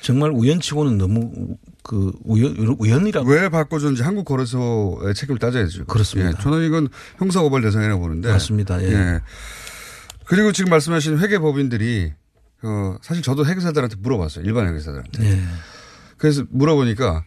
정말 0.00 0.30
우연치고는 0.30 0.96
너무 0.96 1.56
그 1.82 2.12
우연 2.24 2.56
우연이라고 2.78 3.28
왜 3.28 3.48
바꿔줬는지 3.48 4.02
한국 4.02 4.24
거래소의 4.24 5.14
책임을 5.14 5.38
따져야죠. 5.38 5.84
그렇습니다. 5.86 6.30
예, 6.30 6.42
저는 6.42 6.66
이건 6.66 6.88
형사고발 7.18 7.60
대상이라고 7.62 8.00
보는데 8.00 8.30
맞습니다. 8.30 8.82
예. 8.82 9.20
그리고 10.24 10.52
지금 10.52 10.70
말씀하신 10.70 11.18
회계 11.18 11.38
법인들이 11.38 12.12
어, 12.62 12.96
사실 13.02 13.22
저도 13.22 13.46
회계사들한테 13.46 13.96
물어봤어요. 14.00 14.44
일반 14.44 14.68
회계사들한테. 14.68 15.24
예. 15.24 15.42
그래서 16.18 16.44
물어보니까 16.50 17.24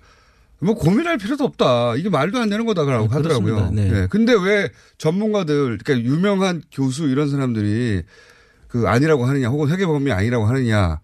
뭐 0.60 0.76
고민할 0.76 1.18
필요도 1.18 1.44
없다. 1.44 1.96
이게 1.96 2.10
말도 2.10 2.40
안 2.40 2.50
되는 2.50 2.66
거다라고 2.66 3.08
네, 3.08 3.14
하더라고요. 3.14 3.56
그렇습니다. 3.56 3.82
네. 3.96 4.02
예. 4.04 4.08
근데 4.10 4.34
왜 4.34 4.70
전문가들, 4.98 5.78
그러니까 5.80 6.08
유명한 6.10 6.64
교수 6.72 7.08
이런 7.08 7.30
사람들이 7.30 8.04
그 8.68 8.88
아니라고 8.88 9.26
하느냐, 9.26 9.50
혹은 9.50 9.70
회계법인이 9.70 10.12
아니라고 10.12 10.46
하느냐. 10.46 11.00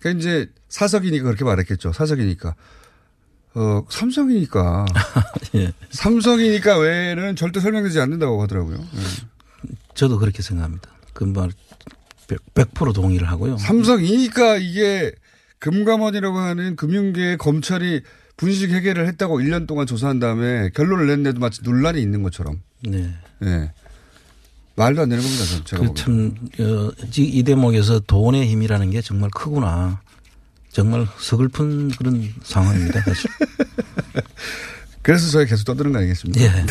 그러니까 0.00 0.20
이제 0.20 0.50
사석이니까 0.68 1.24
그렇게 1.24 1.44
말했겠죠. 1.44 1.92
사석이니까. 1.92 2.54
어, 3.54 3.84
삼성이니까. 3.88 4.84
예. 5.54 5.72
삼성이니까 5.90 6.78
외에는 6.78 7.36
절대 7.36 7.60
설명되지 7.60 8.00
않는다고 8.00 8.42
하더라고요. 8.42 8.76
예. 8.76 9.70
저도 9.94 10.18
그렇게 10.18 10.42
생각합니다. 10.42 10.90
그말 11.14 11.50
100% 12.26 12.94
동의를 12.94 13.28
하고요. 13.28 13.58
삼성이니까 13.58 14.56
이게 14.56 15.12
금감원이라고 15.58 16.38
하는 16.38 16.76
금융계의 16.76 17.38
검찰이 17.38 18.02
분식 18.36 18.70
회계를 18.70 19.06
했다고 19.08 19.40
1년 19.40 19.66
동안 19.66 19.86
조사한 19.86 20.18
다음에 20.18 20.70
결론을 20.74 21.06
냈는데도 21.06 21.40
마치 21.40 21.62
논란이 21.62 22.00
있는 22.00 22.22
것처럼. 22.22 22.60
네. 22.86 23.14
예. 23.42 23.72
말도 24.76 25.02
안 25.02 25.08
되는 25.08 25.24
겁니다. 25.24 25.44
제가 25.64 25.82
보기엔. 25.82 25.94
그참 25.94 26.34
어, 26.60 26.90
이 27.16 27.42
대목에서 27.42 28.00
돈의 28.00 28.46
힘이라는 28.46 28.90
게 28.90 29.00
정말 29.00 29.30
크구나. 29.30 30.00
정말 30.70 31.06
서글픈 31.18 31.88
그런 31.92 32.34
상황입니다. 32.42 33.00
사실. 33.00 33.30
그래서 35.00 35.30
저희 35.30 35.46
계속 35.46 35.64
떠드는 35.64 35.92
거 35.92 35.98
아니겠습니까? 35.98 36.44
예. 36.44 36.50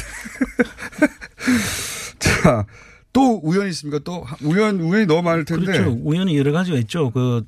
자, 2.20 2.66
또 3.16 3.40
우연이 3.42 3.70
있습니까? 3.70 4.00
또 4.04 4.26
우연, 4.44 4.80
우연이 4.82 5.06
너무 5.08 5.22
많을 5.24 5.46
텐데. 5.46 5.66
그렇죠. 5.66 5.98
우연히 6.04 6.38
여러 6.38 6.52
가지가 6.52 6.78
있죠. 6.80 7.10
그, 7.12 7.44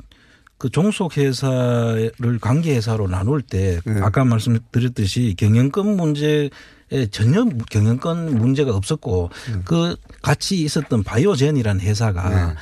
그 0.58 0.70
종속 0.70 1.18
회사를 1.18 2.12
관계 2.42 2.74
회사로 2.76 3.08
나눌 3.08 3.42
때 3.42 3.80
네. 3.86 4.00
아까 4.02 4.24
말씀드렸듯이 4.26 5.36
경영권 5.38 5.98
문제에 5.98 6.50
전혀 7.12 7.44
경영권 7.70 8.38
문제가 8.38 8.74
없었고 8.76 9.30
그 9.66 9.96
같이 10.24 10.62
있었던 10.62 11.04
바이오젠이라는 11.04 11.82
회사가 11.82 12.30
네. 12.30 12.54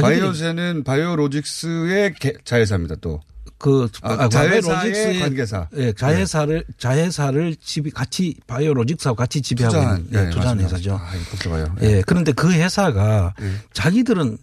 바이오젠은 0.00 0.82
바이오로직스의 0.84 2.14
개- 2.14 2.32
자회사입니다. 2.44 2.96
또. 3.00 3.20
그 3.60 3.88
아, 4.00 4.14
아, 4.24 4.28
자회사의 4.30 5.20
관계사. 5.20 5.68
예, 5.76 5.92
자회사를 5.92 6.64
자회사를 6.78 7.56
지배 7.56 7.90
같이 7.90 8.34
바이오로직스하고 8.46 9.14
같이 9.14 9.42
지배하고 9.42 9.74
투자한, 9.76 9.98
있는 9.98 10.12
예, 10.14 10.24
네, 10.24 10.30
투자한 10.30 10.56
맞습니다. 10.56 10.76
회사죠. 10.76 10.94
아, 10.94 11.10
복잡해요. 11.30 11.74
예. 11.82 12.02
그런데 12.06 12.32
그 12.32 12.50
회사가 12.50 13.34
예. 13.42 13.50
자기들은 13.74 14.38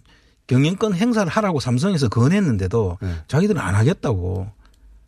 경영권 0.46 0.94
행사를 0.94 1.30
하라고 1.30 1.58
삼성에서 1.58 2.08
권했는데도 2.08 2.98
네. 3.02 3.14
자기들은 3.26 3.60
안 3.60 3.74
하겠다고. 3.74 4.52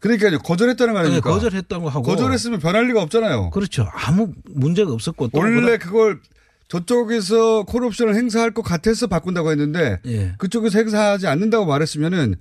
그러니까요. 0.01 0.40
거절했다는 0.40 0.92
거 0.92 0.99
아닙니까? 0.99 1.31
예, 1.31 1.33
거절했다고 1.33 1.88
하고. 1.88 2.03
거절했으면 2.03 2.59
변할 2.59 2.88
리가 2.88 3.01
없잖아요. 3.03 3.51
그렇죠. 3.51 3.88
아무 3.94 4.33
문제가 4.44 4.92
없었고. 4.92 5.29
또 5.29 5.38
원래 5.38 5.79
그걸 5.79 6.18
저쪽에서 6.66 7.62
콜옵션을 7.62 8.16
행사할 8.16 8.51
것 8.51 8.62
같아서 8.62 9.07
바꾼다고 9.07 9.53
했는데 9.53 10.01
예. 10.07 10.35
그쪽에서 10.38 10.81
행사하지 10.81 11.29
않는다고 11.29 11.66
말했으면은 11.66 12.35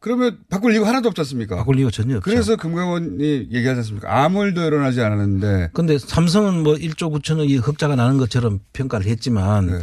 그러면 0.00 0.38
바꿀 0.48 0.72
이유가 0.72 0.88
하나도 0.88 1.08
없지 1.08 1.20
않습니까? 1.22 1.56
바꿀 1.56 1.78
이유가 1.78 1.90
전혀 1.90 2.16
없죠. 2.16 2.30
그래서 2.30 2.56
금감원이 2.56 3.48
얘기하지 3.50 3.78
않습니까? 3.78 4.24
아무 4.24 4.44
일도 4.44 4.64
일어나지 4.64 5.00
않았는데 5.00 5.70
근데 5.74 5.98
삼성은 5.98 6.62
뭐 6.62 6.74
1조 6.74 7.12
9천억이 7.12 7.60
흑자가 7.60 7.96
나는 7.96 8.18
것처럼 8.18 8.60
평가를 8.72 9.06
했지만 9.06 9.66
네. 9.66 9.80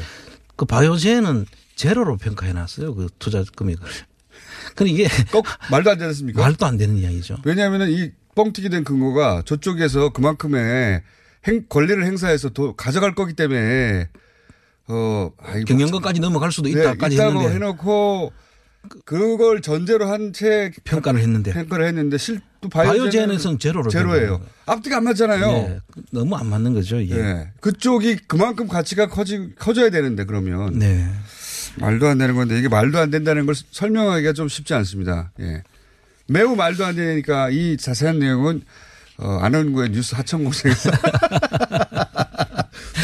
그 0.56 0.66
바이오젠은 0.66 1.46
제로로 1.76 2.16
평가해 2.16 2.54
놨어요. 2.54 2.96
그 2.96 3.08
투자 3.20 3.44
금액을. 3.56 3.86
근데 4.76 4.92
이게 4.92 5.08
꼭 5.32 5.46
말도 5.70 5.92
안 5.92 5.98
되지 5.98 6.08
않습니까? 6.08 6.42
말도 6.42 6.66
안 6.66 6.78
되는 6.78 6.96
이야기죠. 6.96 7.38
왜냐하면 7.44 7.90
이 7.90 8.12
뻥튀기 8.36 8.70
된 8.70 8.84
근거가 8.84 9.44
저쪽에서 9.46 10.10
그만큼의 10.10 11.02
행, 11.48 11.66
권리를 11.68 12.04
행사해서 12.06 12.50
도, 12.50 12.74
가져갈 12.76 13.16
거기 13.16 13.34
때문에 13.34 14.10
어 14.88 15.32
아이, 15.42 15.64
경영권까지 15.66 16.22
넘어갈 16.22 16.52
수도 16.52 16.70
네, 16.70 16.80
있다까지 16.80 17.16
있다고 17.16 17.40
했는데 17.40 17.56
해놓고 17.56 18.32
그걸 19.06 19.62
전제로 19.62 20.08
한 20.08 20.34
채 20.34 20.72
평가를 20.84 21.20
했는데 21.22 21.54
평가를 21.54 21.86
했는데 21.88 22.18
실또 22.18 22.70
바이오젠에서는 22.70 23.60
제로로 23.60 23.90
제로예요. 23.90 24.42
앞뒤가 24.66 24.98
안 24.98 25.04
맞잖아요. 25.06 25.48
네, 25.52 25.80
너무 26.12 26.36
안 26.36 26.48
맞는 26.48 26.74
거죠 26.74 27.00
이게. 27.00 27.16
네. 27.16 27.52
그쪽이 27.62 28.18
그만큼 28.28 28.68
가치가 28.68 29.08
커지, 29.08 29.52
커져야 29.58 29.90
되는데 29.90 30.26
그러면 30.26 30.78
네. 30.80 31.08
말도 31.78 32.08
안 32.08 32.18
되는 32.18 32.36
건데 32.36 32.58
이게 32.58 32.68
말도 32.70 32.98
안 33.00 33.12
된다는 33.12 33.46
걸 33.46 33.56
설명하기가 33.72 34.34
좀 34.34 34.48
쉽지 34.48 34.74
않습니다. 34.74 35.32
예. 35.42 35.64
매우 36.28 36.56
말도 36.56 36.86
안 36.86 36.96
되니까 36.96 37.50
이 37.52 37.78
자세한 37.78 38.20
내용은 38.20 38.62
어, 39.18 39.38
안원구의 39.42 39.92
뉴스 39.92 40.16
하천공장에서 40.16 40.92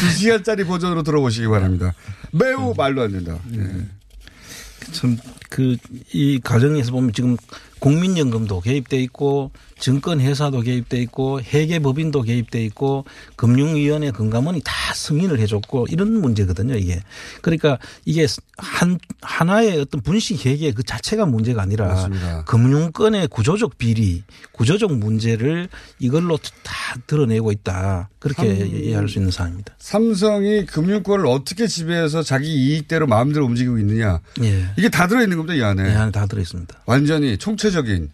두 0.00 0.10
시간짜리 0.10 0.64
버전으로 0.64 1.02
들어보시기 1.02 1.46
바랍니다. 1.48 1.92
매우 2.32 2.74
말도 2.76 3.02
안 3.02 3.12
된다. 3.12 3.38
예. 3.54 4.92
참, 4.92 5.16
그, 5.52 5.76
이 6.14 6.40
과정에서 6.42 6.92
보면 6.92 7.12
지금 7.12 7.36
국민연금도 7.78 8.62
개입돼 8.62 8.96
있고 9.02 9.50
증권회사도 9.82 10.60
개입돼 10.60 11.02
있고 11.02 11.40
회계법인도 11.42 12.22
개입돼 12.22 12.64
있고 12.66 13.04
금융위원회 13.34 14.12
금감원이 14.12 14.60
다 14.64 14.72
승인을 14.94 15.40
해줬고 15.40 15.88
이런 15.90 16.20
문제거든요 16.20 16.76
이게 16.76 17.00
그러니까 17.40 17.78
이게 18.04 18.28
한 18.56 19.00
하나의 19.22 19.80
어떤 19.80 20.00
분식 20.00 20.46
회계 20.46 20.70
그 20.70 20.84
자체가 20.84 21.26
문제가 21.26 21.62
아니라 21.62 21.88
맞습니다. 21.88 22.44
금융권의 22.44 23.26
구조적 23.26 23.76
비리 23.76 24.22
구조적 24.52 24.96
문제를 24.96 25.68
이걸로 25.98 26.36
다 26.62 26.96
드러내고 27.08 27.50
있다 27.50 28.08
그렇게 28.20 28.56
삼- 28.56 28.66
이해할 28.68 29.08
수 29.08 29.18
있는 29.18 29.32
사안입니다. 29.32 29.74
삼성이 29.80 30.64
금융권을 30.64 31.26
어떻게 31.26 31.66
지배해서 31.66 32.22
자기 32.22 32.48
이익대로 32.54 33.08
마음대로 33.08 33.46
움직이고 33.46 33.78
있느냐. 33.80 34.20
예. 34.42 34.66
이게 34.78 34.88
다 34.88 35.08
들어 35.08 35.22
있는 35.24 35.36
겁니다, 35.38 35.54
이 35.54 35.62
안에. 35.62 35.82
네, 35.82 35.94
안에 35.96 36.12
다 36.12 36.26
들어 36.26 36.40
있습니다. 36.40 36.82
완전히 36.86 37.36
총체적인. 37.36 38.10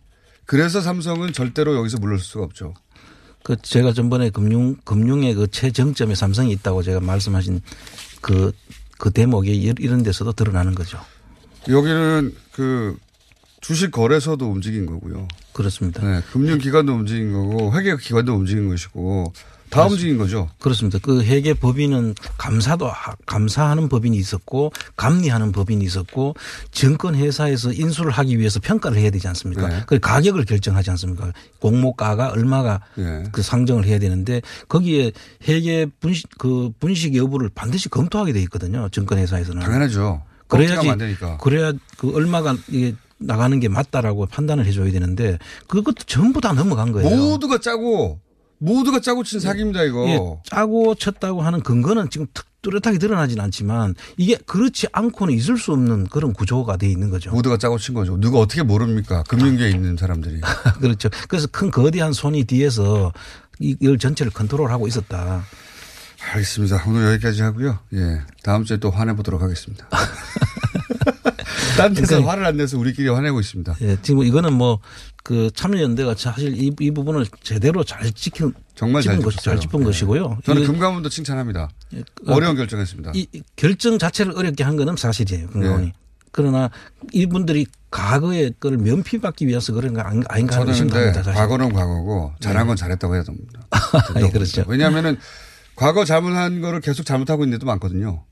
그래서 0.49 0.81
삼성은 0.81 1.35
절대로 1.35 1.77
여기서 1.77 1.99
물러설 1.99 2.25
수가 2.25 2.45
없죠. 2.45 2.73
그 3.45 3.57
제가 3.61 3.93
전번에 3.93 4.31
금융 4.31 4.77
금융의 4.85 5.35
그 5.35 5.47
최정점에 5.51 6.15
삼성이 6.15 6.53
있다고 6.53 6.83
제가 6.83 7.01
말씀하신 7.01 7.61
그그 8.23 9.11
대목이 9.13 9.55
이- 9.55 9.75
이런 9.79 10.03
데서도 10.03 10.33
드러나는 10.33 10.75
거죠. 10.75 10.99
여기는 11.69 12.35
그 12.53 12.97
주식 13.61 13.91
거래소도 13.91 14.51
움직인 14.51 14.87
거고요. 14.87 15.29
그렇습니다. 15.53 16.01
네, 16.03 16.23
금융기관도 16.33 16.95
움직인 16.95 17.31
거고 17.35 17.75
회계기관도 17.77 18.35
움직인 18.35 18.69
것이고 18.71 19.31
다 19.71 19.87
움직인 19.87 20.19
거죠. 20.19 20.49
그렇습니다. 20.61 20.99
그 21.03 21.23
회계 21.23 21.55
법인은 21.55 22.15
감사도 22.37 22.89
하- 22.89 23.15
감사하는 23.27 23.89
법인이 23.89 24.17
있었고 24.17 24.73
감리하는 24.97 25.53
법인이 25.53 25.85
있었고 25.85 26.35
증권 26.71 27.15
회사에서 27.15 27.73
인수를 27.73 28.11
하기 28.11 28.39
위해서 28.39 28.61
평가를 28.61 28.99
해야 28.99 29.11
되지 29.11 29.29
않습니까? 29.29 29.69
네. 29.69 29.83
그 29.87 29.99
가격을 29.99 30.45
결정하지 30.45 30.91
않습니까? 30.91 31.33
공모가가 31.61 32.31
얼마가 32.31 32.81
네. 32.97 33.25
그 33.33 33.43
상정을 33.43 33.85
해야 33.85 33.99
되는데 33.99 34.41
거기에 34.69 35.13
회계 35.49 35.87
분식 36.01 36.31
그 36.39 36.71
분식 36.81 37.15
여부를 37.17 37.51
반드시 37.55 37.89
검토하게 37.89 38.33
돼 38.33 38.41
있거든요. 38.43 38.89
증권 38.91 39.19
회사에서는. 39.19 39.61
당연하죠. 39.63 40.23
그래야지. 40.49 40.89
그래야 41.41 41.73
그 41.99 42.15
얼마가 42.15 42.57
이게 42.69 42.95
나가는 43.19 43.59
게 43.61 43.69
맞다라고 43.69 44.27
판단을 44.27 44.65
해줘야 44.65 44.91
되는데 44.93 45.39
그것도 45.67 46.05
전부 46.07 46.41
다 46.41 46.53
넘어간 46.53 46.93
거예요. 46.93 47.09
모두가 47.15 47.59
짜고 47.59 48.21
모두가 48.59 49.01
짜고 49.01 49.25
친 49.25 49.41
사기입니다 49.41 49.83
이거. 49.85 50.07
예, 50.09 50.19
짜고 50.45 50.95
쳤다고 50.95 51.43
하는 51.43 51.61
근거는 51.61 52.11
지금 52.11 52.27
툭 52.35 52.47
뚜렷하게 52.61 52.99
드러나진 52.99 53.39
않지만 53.41 53.95
이게 54.17 54.37
그렇지 54.37 54.89
않고는 54.93 55.33
있을 55.35 55.57
수 55.59 55.73
없는 55.73 56.09
그런 56.09 56.33
구조가 56.33 56.77
돼 56.77 56.89
있는 56.89 57.09
거죠. 57.09 57.31
모두가 57.31 57.57
짜고 57.57 57.79
친 57.79 57.95
거죠. 57.95 58.19
누가 58.19 58.39
어떻게 58.39 58.63
모릅니까? 58.63 59.23
금융계에 59.25 59.71
있는 59.71 59.97
사람들이. 59.97 60.41
그렇죠. 60.81 61.09
그래서 61.29 61.47
큰 61.47 61.71
거대한 61.71 62.13
손이 62.13 62.45
뒤에서 62.45 63.13
이걸 63.61 63.99
전체를 63.99 64.33
컨트롤하고 64.33 64.89
있었다. 64.89 65.45
알겠습니다. 66.33 66.83
오늘 66.89 67.13
여기까지 67.13 67.43
하고요. 67.43 67.79
예. 67.95 68.23
다음 68.43 68.65
주에 68.65 68.79
또 68.79 68.91
화내보도록 68.91 69.41
하겠습니다. 69.41 69.89
딴 71.77 71.95
데서 71.95 72.07
그러니까 72.07 72.31
화를 72.33 72.45
안 72.47 72.57
내서 72.57 72.79
우리끼리 72.79 73.09
화내고 73.09 73.41
있습니다. 73.41 73.77
예, 73.83 73.97
지금 74.03 74.23
이거는 74.25 74.53
뭐 74.55 74.81
그 75.25 75.51
참여연대가 75.55 76.15
사실 76.17 76.57
이, 76.57 76.73
이 76.81 76.91
부분을 76.91 77.27
제대로 77.43 77.85
잘 77.85 78.11
지킨 78.13 78.51
정말 78.75 79.03
잘 79.03 79.19
것, 79.19 79.31
잘. 79.37 79.61
짚은 79.61 79.81
예. 79.81 79.85
것이고요. 79.85 80.39
저는 80.43 80.65
금감원도 80.65 81.11
칭찬합니다. 81.11 81.69
그- 81.91 82.03
어려운 82.33 82.57
결정했습니다. 82.57 83.13
이 83.15 83.27
이 83.35 83.43
결정 83.55 83.99
자체를 83.99 84.33
어렵게 84.35 84.65
한 84.65 84.77
거는 84.77 84.97
사실이에요. 84.97 85.49
금감원이. 85.49 85.87
네. 85.87 85.93
그러나 86.33 86.71
이분들이 87.13 87.67
과거의 87.91 88.55
걸 88.59 88.79
면피받기 88.79 89.47
위해서 89.49 89.75
그런 89.75 89.93
거 89.93 90.01
아닌가 90.01 90.61
하는. 90.61 90.73
사실. 90.73 91.35
과거는 91.35 91.75
과거고 91.75 92.33
잘한 92.41 92.63
네. 92.65 92.69
건 92.69 92.77
잘했다고 92.77 93.15
해야 93.15 93.23
됩니다. 93.23 93.67
예, 94.25 94.31
그렇죠. 94.31 94.65
왜냐하면은 94.67 95.19
과거 95.77 96.07
잘못한 96.07 96.63
거를 96.63 96.81
계속 96.81 97.05
잘못하고 97.05 97.45
있는 97.45 97.59
데도 97.59 97.67
많거든요. 97.67 98.25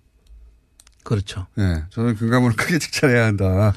그렇죠. 1.07 1.47
예. 1.59 1.85
저는 1.91 2.17
금감원을 2.17 2.57
크게 2.57 2.79
칭찬해야 2.83 3.27
한다. 3.27 3.73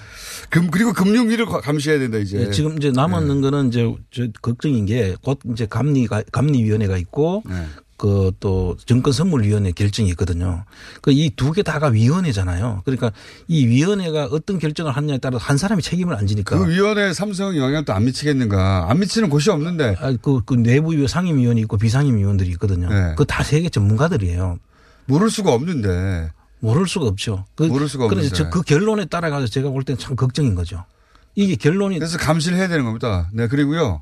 금, 0.50 0.72
그리고 0.72 0.94
금융위를 0.94 1.46
과- 1.46 1.62
감시해야 1.62 2.00
된다, 2.00 2.18
이제. 2.18 2.40
예, 2.48 2.50
지금 2.52 2.76
이제 2.78 2.90
남았는 2.92 3.42
거는 3.42 3.68
이제 3.68 3.88
저 4.12 4.28
걱정인 4.42 4.88
게 4.88 5.16
곧 5.22 5.40
이제 5.52 5.68
감리가 5.68 6.24
감리위원회가 6.32 6.98
있고 6.98 7.44
네. 7.48 7.68
그또 7.98 8.78
증권선물위원회 8.86 9.74
결정이 9.74 10.10
있거든요. 10.12 10.64
그 11.02 11.12
이 11.12 11.30
두 11.36 11.52
개 11.52 11.62
다가 11.62 11.88
위원회잖아요. 11.90 12.82
그러니까 12.86 13.12
이 13.48 13.68
위원회가 13.68 14.30
어떤 14.32 14.58
결정을 14.58 14.92
하느냐에 14.94 15.18
따라 15.20 15.38
한 15.38 15.58
사람이 15.58 15.82
책임을 15.84 16.16
안 16.16 16.26
지니까. 16.26 16.58
그 16.58 16.68
위원회 16.70 17.14
삼성 17.14 17.56
영향 17.58 17.86
또안 17.86 18.06
미치겠는가. 18.06 18.88
안 18.90 19.00
미치는 19.00 19.30
곳이 19.30 19.52
없는데. 19.52 19.98
아, 20.00 20.16
그, 20.22 20.42
그 20.46 20.56
내부 20.56 20.94
위원 20.94 21.08
상임위원이 21.08 21.62
있고 21.62 21.78
비상임위원들이 21.78 22.50
있거든요. 22.52 22.90
네. 22.90 23.14
그다 23.18 23.44
세계 23.44 23.70
전문가들이에요. 23.70 24.58
모를 25.06 25.30
수가 25.30 25.52
없는데. 25.54 26.32
모를 26.60 26.88
수가 26.88 27.06
없죠. 27.08 27.46
그, 27.56 27.64
모를 27.64 27.88
수가 27.88 28.08
그래서 28.08 28.28
없는데. 28.28 28.44
저그 28.44 28.62
결론에 28.64 29.06
따라가서 29.06 29.48
제가 29.48 29.70
볼 29.70 29.84
때는 29.84 29.98
참 29.98 30.16
걱정인 30.16 30.56
거죠. 30.56 30.86
이게 31.36 31.56
결론이. 31.56 32.00
그래서 32.00 32.18
감시를 32.18 32.58
해야 32.58 32.68
되는 32.68 32.84
겁니다. 32.86 33.30
네. 33.32 33.48
그리고요. 33.48 34.02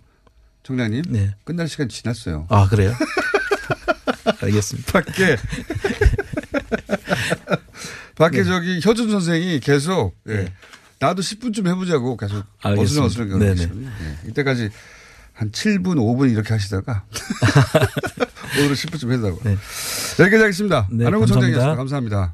총장님. 0.63 1.03
네. 1.09 1.35
끝날 1.43 1.67
시간 1.67 1.87
지났어요. 1.87 2.47
아, 2.49 2.67
그래요? 2.67 2.93
알겠습니다. 4.41 4.91
밖에. 4.91 5.37
밖에 8.15 8.43
저기 8.43 8.79
혀준 8.81 9.09
선생이 9.11 9.59
계속. 9.59 10.15
예. 10.27 10.51
나도 10.99 11.21
10분쯤 11.21 11.67
해보자고 11.67 12.17
계속. 12.17 12.43
어슬렁 12.63 13.05
어슬렁 13.05 13.29
네네. 13.39 13.53
그러시거든요. 13.53 13.87
예. 13.87 14.29
이때까지 14.29 14.69
한 15.33 15.51
7분, 15.51 15.97
5분 15.97 16.31
이렇게 16.31 16.51
하시다가 16.51 17.03
오늘은 18.57 18.73
10분쯤 18.75 19.11
해달라고. 19.11 19.39
네. 19.43 19.51
여기까지 20.19 20.41
하겠습니다. 20.41 20.87
네, 20.89 21.05
안홍구 21.05 21.27
총장이었습니다. 21.27 21.75
감사합니다. 21.75 22.33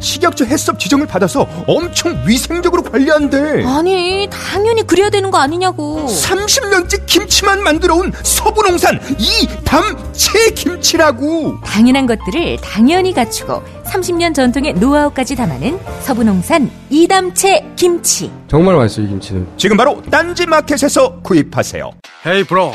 식약처 0.00 0.44
해썹 0.44 0.78
지정을 0.78 1.06
받아서 1.06 1.46
엄청 1.66 2.22
위생적으로 2.26 2.82
관리한대. 2.82 3.64
아니, 3.66 4.28
당연히 4.30 4.86
그래야 4.86 5.10
되는 5.10 5.30
거 5.30 5.38
아니냐고. 5.38 6.06
30년째 6.06 7.06
김치만 7.06 7.62
만들어온 7.62 8.12
서부농산 8.22 9.00
이담채 9.18 10.50
김치라고. 10.54 11.60
당연한 11.64 12.06
것들을 12.06 12.58
당연히 12.62 13.12
갖추고 13.12 13.62
30년 13.86 14.34
전통의 14.34 14.74
노하우까지 14.74 15.36
담아낸 15.36 15.78
서부농산 16.02 16.70
이담채 16.90 17.72
김치. 17.76 18.30
정말 18.48 18.76
맛있어요, 18.76 19.06
이 19.06 19.08
김치는. 19.08 19.48
지금 19.56 19.76
바로 19.76 20.02
딴지마켓에서 20.10 21.20
구입하세요. 21.22 21.90
헤이 22.26 22.44
브로 22.44 22.72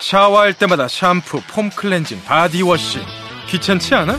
샤워할 0.00 0.54
때마다 0.54 0.86
샴푸, 0.88 1.40
폼 1.48 1.70
클렌징, 1.70 2.22
바디워시 2.24 2.98
귀찮지 3.48 3.94
않아? 3.94 4.18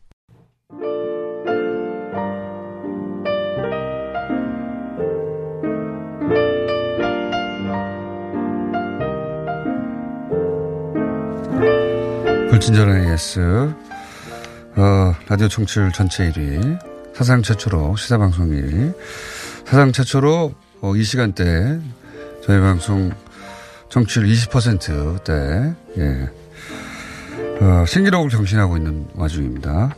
불친절한 12.49 13.11
AS, 13.11 13.39
어, 14.75 15.15
라디오 15.27 15.47
청취율 15.47 15.91
전체 15.91 16.31
1위, 16.31 16.79
사상 17.15 17.41
최초로 17.41 17.95
시사방송 17.95 18.49
1위, 18.49 18.95
사상 19.65 19.91
최초로 19.91 20.53
어, 20.81 20.95
이 20.95 21.03
시간대 21.03 21.79
저희 22.45 22.59
방송 22.59 23.11
청취율 23.89 24.25
20%대, 24.27 25.73
예, 25.97 26.29
어, 27.61 27.85
신기록을 27.85 28.29
경신하고 28.29 28.77
있는 28.77 29.07
와중입니다. 29.15 29.95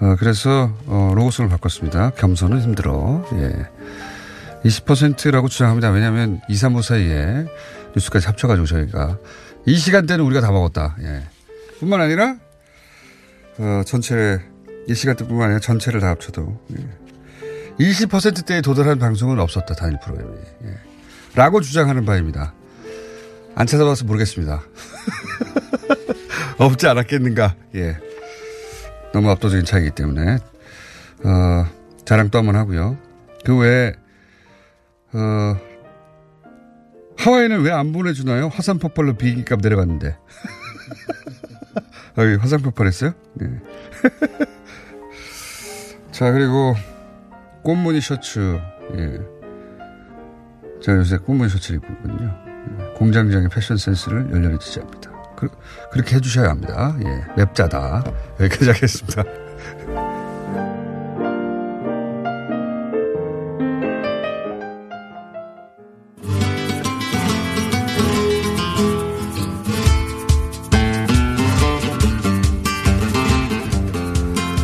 어, 0.00 0.14
그래서, 0.18 0.72
어, 0.86 1.12
로고송을 1.14 1.50
바꿨습니다. 1.50 2.10
겸손은 2.10 2.60
힘들어. 2.60 3.24
예. 3.34 3.66
20%라고 4.64 5.48
주장합니다. 5.48 5.90
왜냐하면 5.90 6.40
2, 6.48 6.56
3, 6.56 6.74
5 6.76 6.82
사이에 6.82 7.46
뉴스까지 7.94 8.26
합쳐가지고 8.26 8.66
저희가 8.66 9.18
이 9.66 9.76
시간대는 9.76 10.24
우리가 10.24 10.40
다 10.40 10.50
먹었다. 10.50 10.96
예. 11.02 11.24
뿐만 11.80 12.00
아니라 12.00 12.36
어, 13.58 13.82
전체 13.86 14.40
이 14.88 14.94
시간대뿐만 14.94 15.44
아니라 15.46 15.60
전체를 15.60 16.00
다 16.00 16.08
합쳐도 16.10 16.60
예. 16.78 17.84
20%대에 17.84 18.60
도달한 18.60 18.98
방송은 18.98 19.38
없었다 19.38 19.74
단일 19.74 19.98
프로그램이 20.02 20.36
예. 20.64 20.74
라고 21.34 21.60
주장하는 21.60 22.04
바입니다. 22.04 22.54
안 23.54 23.66
찾아봐서 23.66 24.04
모르겠습니다. 24.04 24.62
없지 26.58 26.86
않았겠는가. 26.86 27.54
예. 27.76 28.07
너무 29.12 29.30
압도적인 29.30 29.64
차이기 29.64 29.90
때문에 29.92 30.38
어, 31.24 31.66
자랑 32.04 32.30
또 32.30 32.38
한 32.38 32.46
번 32.46 32.56
하고요. 32.56 32.96
그 33.44 33.56
외에 33.56 33.92
어, 35.12 35.56
하와이는 37.18 37.62
왜 37.62 37.70
안 37.72 37.92
보내주나요? 37.92 38.48
화산 38.48 38.78
폭발로 38.78 39.14
비행기값 39.14 39.60
내려갔는데. 39.60 40.16
아, 42.16 42.22
화산 42.40 42.60
폭발했어요? 42.62 43.12
네. 43.34 43.60
자, 46.12 46.32
그리고 46.32 46.74
꽃무늬 47.62 48.00
셔츠. 48.00 48.58
예. 48.96 49.18
제가 50.80 50.98
요새 50.98 51.16
꽃무늬 51.18 51.50
셔츠를 51.50 51.78
입고 51.78 51.92
있거든요. 51.94 52.34
예. 52.46 52.94
공장장의 52.94 53.48
패션 53.50 53.76
센스를 53.76 54.30
열렬히 54.30 54.58
지지합니다. 54.58 55.07
그, 55.38 55.48
그렇게 55.92 56.16
해주셔야 56.16 56.50
합니다. 56.50 56.96
예. 57.04 57.24
맵자다. 57.36 58.02
여기까지 58.40 58.70
하겠습니다. 58.70 59.22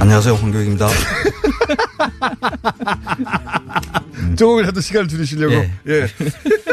안녕하세요, 0.01 0.35
황교익입니다. 0.35 0.89
조금이라도 4.37 4.81
시간을 4.81 5.07
줄이시려고. 5.07 5.55
예. 5.55 5.70
예. 5.87 6.09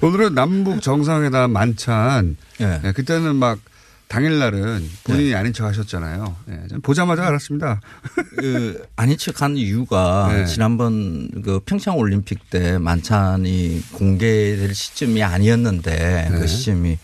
오늘은 0.00 0.34
남북 0.34 0.80
정상회담 0.80 1.50
만찬. 1.52 2.36
예. 2.60 2.80
예, 2.84 2.92
그때는 2.92 3.36
막 3.36 3.58
당일날은 4.08 4.88
본인이 5.04 5.34
아닌 5.34 5.52
척 5.52 5.66
하셨잖아요. 5.66 6.36
예, 6.50 6.68
저는 6.68 6.80
보자마자 6.82 7.26
알았습니다. 7.26 7.80
그 8.36 8.86
아닌 8.96 9.18
척 9.18 9.42
한 9.42 9.56
이유가 9.56 10.28
네. 10.32 10.46
지난번 10.46 11.28
그 11.42 11.60
평창 11.66 11.96
올림픽 11.98 12.48
때 12.50 12.78
만찬이 12.78 13.82
공개될 13.92 14.74
시점이 14.74 15.22
아니었는데 15.22 16.28
네. 16.30 16.38
그 16.38 16.46
시점이 16.46 16.98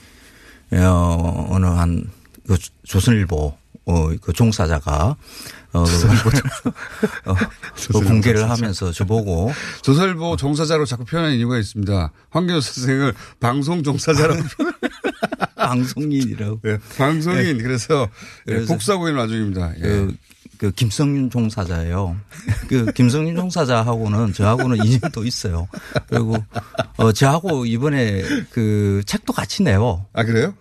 어 0.73 1.47
어느 1.51 1.67
한 1.67 2.11
그 2.47 2.59
조선일보 2.85 3.57
어 3.87 4.11
그 4.21 4.33
종사자가 4.33 5.17
어, 5.75 5.85
그, 5.85 7.31
어, 7.31 7.35
그 7.93 8.01
공개를. 8.01 8.49
하면서 8.49 8.93
저보고 8.93 9.53
조선일보 9.83 10.37
종사자로 10.37 10.85
자꾸 10.87 11.05
표현한 11.05 11.33
이유가 11.35 11.59
있습니다. 11.59 12.13
황교안 12.31 12.61
선생을 12.61 13.13
방송 13.41 13.83
종사자라고 13.83 14.41
방송인이라고. 15.57 16.61
예, 16.67 16.79
방송인 16.97 17.59
예. 17.59 17.63
그래서, 17.63 18.09
예, 18.47 18.53
그래서 18.53 18.73
복사고 18.73 19.09
있는 19.09 19.21
와중입니다. 19.21 19.75
예. 19.79 19.81
그, 19.81 20.17
그 20.59 20.71
김성윤 20.71 21.31
종사자예요. 21.31 22.17
그 22.69 22.93
김성윤 22.93 23.35
종사자하고는 23.35 24.33
저하고는 24.33 24.85
인연도 24.85 25.25
있어요. 25.25 25.67
그리고 26.09 26.37
어 26.97 27.13
저하고 27.13 27.67
이번에 27.67 28.23
그 28.51 29.03
책도 29.07 29.33
같이 29.33 29.65
내요. 29.65 30.07
아 30.13 30.23
그래요? 30.23 30.55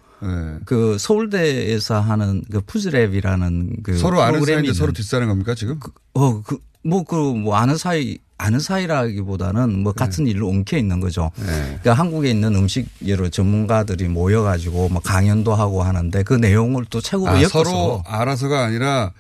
그 0.66 0.98
서울대에서 0.98 2.00
하는 2.00 2.44
그 2.52 2.62
푸즈랩이라는 2.62 3.84
그 3.84 3.98
서로 3.98 4.22
아는 4.22 4.44
사이인데 4.44 4.74
서로 4.74 4.92
뒷사는 4.92 5.28
겁니까 5.28 5.56
지금? 5.56 5.80
어, 6.14 6.42
그, 6.42 6.58
뭐, 6.84 7.04
그, 7.04 7.16
뭐, 7.16 7.56
아는 7.56 7.78
사이, 7.78 8.18
아는 8.38 8.60
사이라기보다는 8.60 9.84
뭐 9.84 9.94
같은 9.94 10.28
일로 10.28 10.50
엉켜 10.50 10.78
있는 10.78 11.00
거죠. 11.00 11.32
네. 11.38 11.46
그러니까 11.46 11.94
한국에 11.94 12.30
있는 12.30 12.56
음식 12.56 12.88
여러 13.08 13.30
전문가들이 13.30 14.08
모여가지고 14.10 14.90
뭐 14.90 15.02
강연도 15.02 15.56
하고 15.56 15.84
하는데 15.84 16.24
그 16.24 16.34
내용을 16.34 16.86
또 16.90 17.00
책으로 17.00 17.30
아, 17.30 17.38
엮어서 17.42 17.64
서로 17.64 18.04
알아서가 18.06 18.66
아니라 18.66 19.14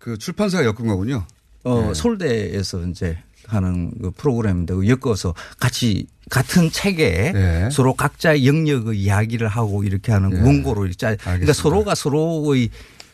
그 0.00 0.18
출판사가 0.18 0.64
엮은 0.64 0.86
거군요. 0.86 1.24
어, 1.62 1.84
네. 1.88 1.94
서울대에서 1.94 2.86
이제 2.86 3.18
하는 3.52 3.92
그 4.00 4.10
프로그램인데 4.10 4.74
그 4.74 4.88
엮어서 4.88 5.34
같이 5.58 6.06
같은 6.30 6.70
책에 6.70 7.32
네. 7.32 7.68
서로 7.70 7.94
각자의 7.94 8.46
영역의 8.46 8.98
이야기를 8.98 9.48
하고 9.48 9.82
이렇게 9.84 10.12
하는 10.12 10.30
네. 10.30 10.40
원고로 10.40 10.90
짜. 10.92 11.16
그러니까. 11.16 11.52
서로가 11.52 11.94
서로의 11.94 12.70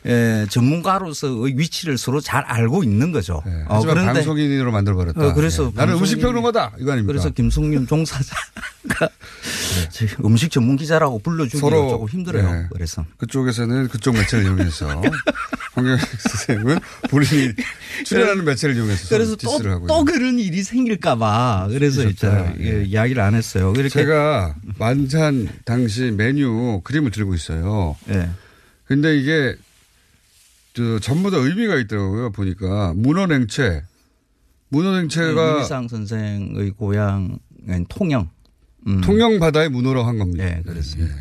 에, 0.07 0.47
전문가로서의 0.51 1.59
위치를 1.59 1.99
서로 1.99 2.21
잘 2.21 2.43
알고 2.45 2.85
있는 2.85 3.11
거죠. 3.13 3.37
어, 3.37 3.43
네. 3.47 3.65
하지만 3.67 4.07
방송인으로 4.15 4.71
만들어버렸다. 4.73 5.27
어, 5.29 5.35
그래서 5.35 5.65
예. 5.65 5.71
나는 5.75 5.95
방송인이- 5.95 6.01
음식 6.01 6.21
평론가다 6.21 6.73
이거 6.79 6.93
아닙니까? 6.93 7.13
그래서 7.13 7.31
김성윤 7.31 7.87
종사자가 7.89 8.37
지금 9.91 10.27
음식 10.27 10.51
전문 10.51 10.77
기자라고 10.77 11.19
불러주기가 11.21 11.69
조금 11.71 12.09
힘들어요. 12.09 12.53
네. 12.53 12.67
그래서 12.73 13.05
그쪽에서는 13.19 13.89
그쪽 13.89 14.15
매체를 14.15 14.45
이용해서 14.45 15.03
황교안 15.75 15.99
선생은 15.99 16.79
본인이 17.11 17.53
출연하는 18.05 18.45
매체를 18.45 18.77
이용해서 18.77 19.09
그래서 19.09 19.37
디스를 19.37 19.73
하고 19.73 19.87
또, 19.87 19.99
또. 19.99 20.05
그런 20.05 20.39
일이 20.39 20.63
생길까봐 20.63 21.69
그래서 21.71 22.05
있었다. 22.05 22.53
이제 22.59 22.79
예, 22.81 22.85
이야기를 22.85 23.21
안 23.23 23.35
했어요. 23.35 23.73
제가 23.91 24.55
만찬 24.79 25.49
당시 25.65 26.13
메뉴 26.17 26.81
그림을 26.85 27.11
들고 27.11 27.35
있어요. 27.35 27.97
예. 28.11 28.29
근데 28.87 29.19
이게 29.19 29.57
저 30.77 30.99
전부 30.99 31.31
다 31.31 31.39
의미가 31.39 31.77
있더라고요. 31.77 32.33
보니까 32.33 32.93
문어냉채, 32.95 33.83
문어냉채가 34.68 35.55
유미상 35.55 35.89
선생의 35.89 36.72
고향은 36.72 37.39
통영. 37.89 38.29
음. 38.87 39.01
통영 39.01 39.39
바다의 39.39 39.70
문어라고 39.70 40.07
한 40.07 40.18
겁니다. 40.18 40.45
네, 40.45 40.62
그렇습니다. 40.66 41.14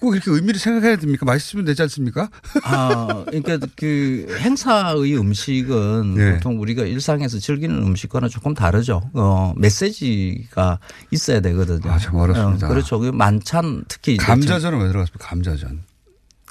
꼭 0.00 0.14
이렇게 0.16 0.28
의미를 0.32 0.58
생각해야 0.58 0.96
됩니까? 0.96 1.24
맛있으면 1.24 1.64
되지 1.64 1.82
않습니까? 1.82 2.28
아, 2.64 3.24
그러니까 3.28 3.58
그 3.76 4.26
행사의 4.40 5.16
음식은 5.16 6.14
네. 6.14 6.34
보통 6.34 6.60
우리가 6.60 6.82
일상에서 6.82 7.38
즐기는 7.38 7.74
음식과는 7.80 8.28
조금 8.28 8.54
다르죠. 8.54 9.08
어, 9.14 9.54
메시지가 9.56 10.80
있어야 11.12 11.40
되거든요. 11.40 11.92
아, 11.92 11.98
참 11.98 12.16
어렵습니다. 12.16 12.66
어, 12.66 12.70
그렇죠. 12.70 12.98
그 12.98 13.10
만찬 13.10 13.84
특히 13.86 14.16
감자전은 14.16 14.80
왜 14.80 14.88
들어갔습니까? 14.88 15.28
감자전. 15.28 15.84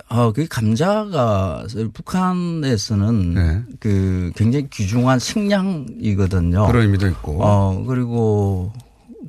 어, 0.10 0.32
그 0.32 0.48
감자가 0.48 1.66
북한에서는 1.94 3.34
네. 3.34 3.62
그 3.80 4.32
굉장히 4.36 4.70
귀중한 4.70 5.20
식량이거든요. 5.20 6.68
그런 6.68 6.84
의미도 6.84 7.08
있고. 7.08 7.44
어, 7.44 7.84
그리고 7.86 8.72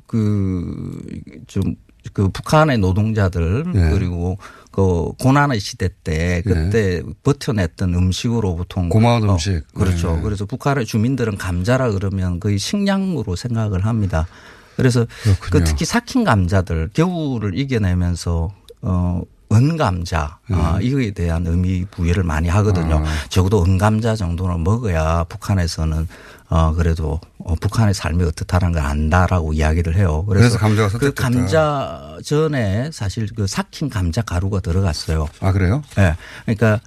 그좀 0.07 1.75
그 2.13 2.29
북한의 2.29 2.77
노동자들 2.77 3.65
예. 3.75 3.89
그리고 3.91 4.37
그 4.71 5.11
고난의 5.19 5.59
시대 5.59 5.89
때 6.03 6.41
그때 6.45 7.01
버텨냈던 7.23 7.93
음식으로 7.93 8.55
보통 8.55 8.89
고마운 8.89 9.27
어, 9.29 9.33
음식. 9.33 9.63
그렇죠. 9.73 10.15
네. 10.15 10.21
그래서 10.21 10.45
북한의 10.45 10.85
주민들은 10.85 11.37
감자라 11.37 11.91
그러면 11.91 12.39
거의 12.39 12.59
식량으로 12.59 13.35
생각을 13.35 13.85
합니다. 13.85 14.27
그래서 14.75 15.05
그 15.51 15.63
특히 15.63 15.85
삭힌 15.85 16.25
감자들 16.25 16.89
겨울을 16.93 17.57
이겨내면서 17.57 18.53
어 18.81 19.21
은감자 19.55 20.39
아, 20.51 20.79
이거에 20.81 21.11
대한 21.11 21.45
의미 21.47 21.85
부여를 21.85 22.23
많이 22.23 22.47
하거든요. 22.49 23.03
적어도 23.29 23.63
은감자 23.63 24.15
정도는 24.15 24.63
먹어야 24.63 25.25
북한에서는 25.29 26.07
어 26.49 26.73
그래도 26.73 27.19
어, 27.39 27.55
북한의 27.55 27.93
삶이 27.93 28.23
어떻다는 28.23 28.71
걸 28.71 28.83
안다라고 28.83 29.53
이야기를 29.53 29.95
해요. 29.95 30.23
그래서 30.27 30.57
감자가 30.57 30.87
그 30.87 30.91
선택됐다. 30.91 31.23
감자 31.29 32.17
전에 32.23 32.91
사실 32.93 33.27
그 33.35 33.47
삭힌 33.47 33.89
감자 33.89 34.21
가루가 34.21 34.59
들어갔어요. 34.59 35.27
아 35.41 35.51
그래요? 35.51 35.81
예. 35.97 36.15
그러니까 36.45 36.79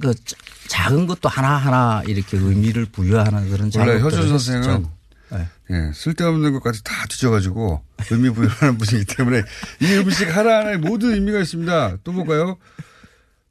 그 0.00 0.14
자- 0.14 0.36
작은 0.68 1.06
것도 1.06 1.28
하나 1.28 1.56
하나 1.56 2.02
이렇게 2.06 2.36
의미를 2.36 2.86
부여하는 2.86 3.48
그런 3.50 3.70
원래 3.76 3.98
작업들을 3.98 4.02
효준 4.02 4.28
선생은. 4.28 4.86
네. 5.30 5.48
예, 5.70 5.92
쓸데없는 5.92 6.52
것까지 6.54 6.84
다 6.84 7.06
뒤져가지고 7.08 7.82
의미 8.10 8.30
부여하는 8.30 8.78
분이기 8.78 9.04
때문에 9.16 9.42
이 9.80 9.94
음식 9.94 10.34
하나하나에 10.34 10.76
모든 10.76 11.14
의미가 11.14 11.40
있습니다. 11.40 11.98
또 12.04 12.12
볼까요? 12.12 12.58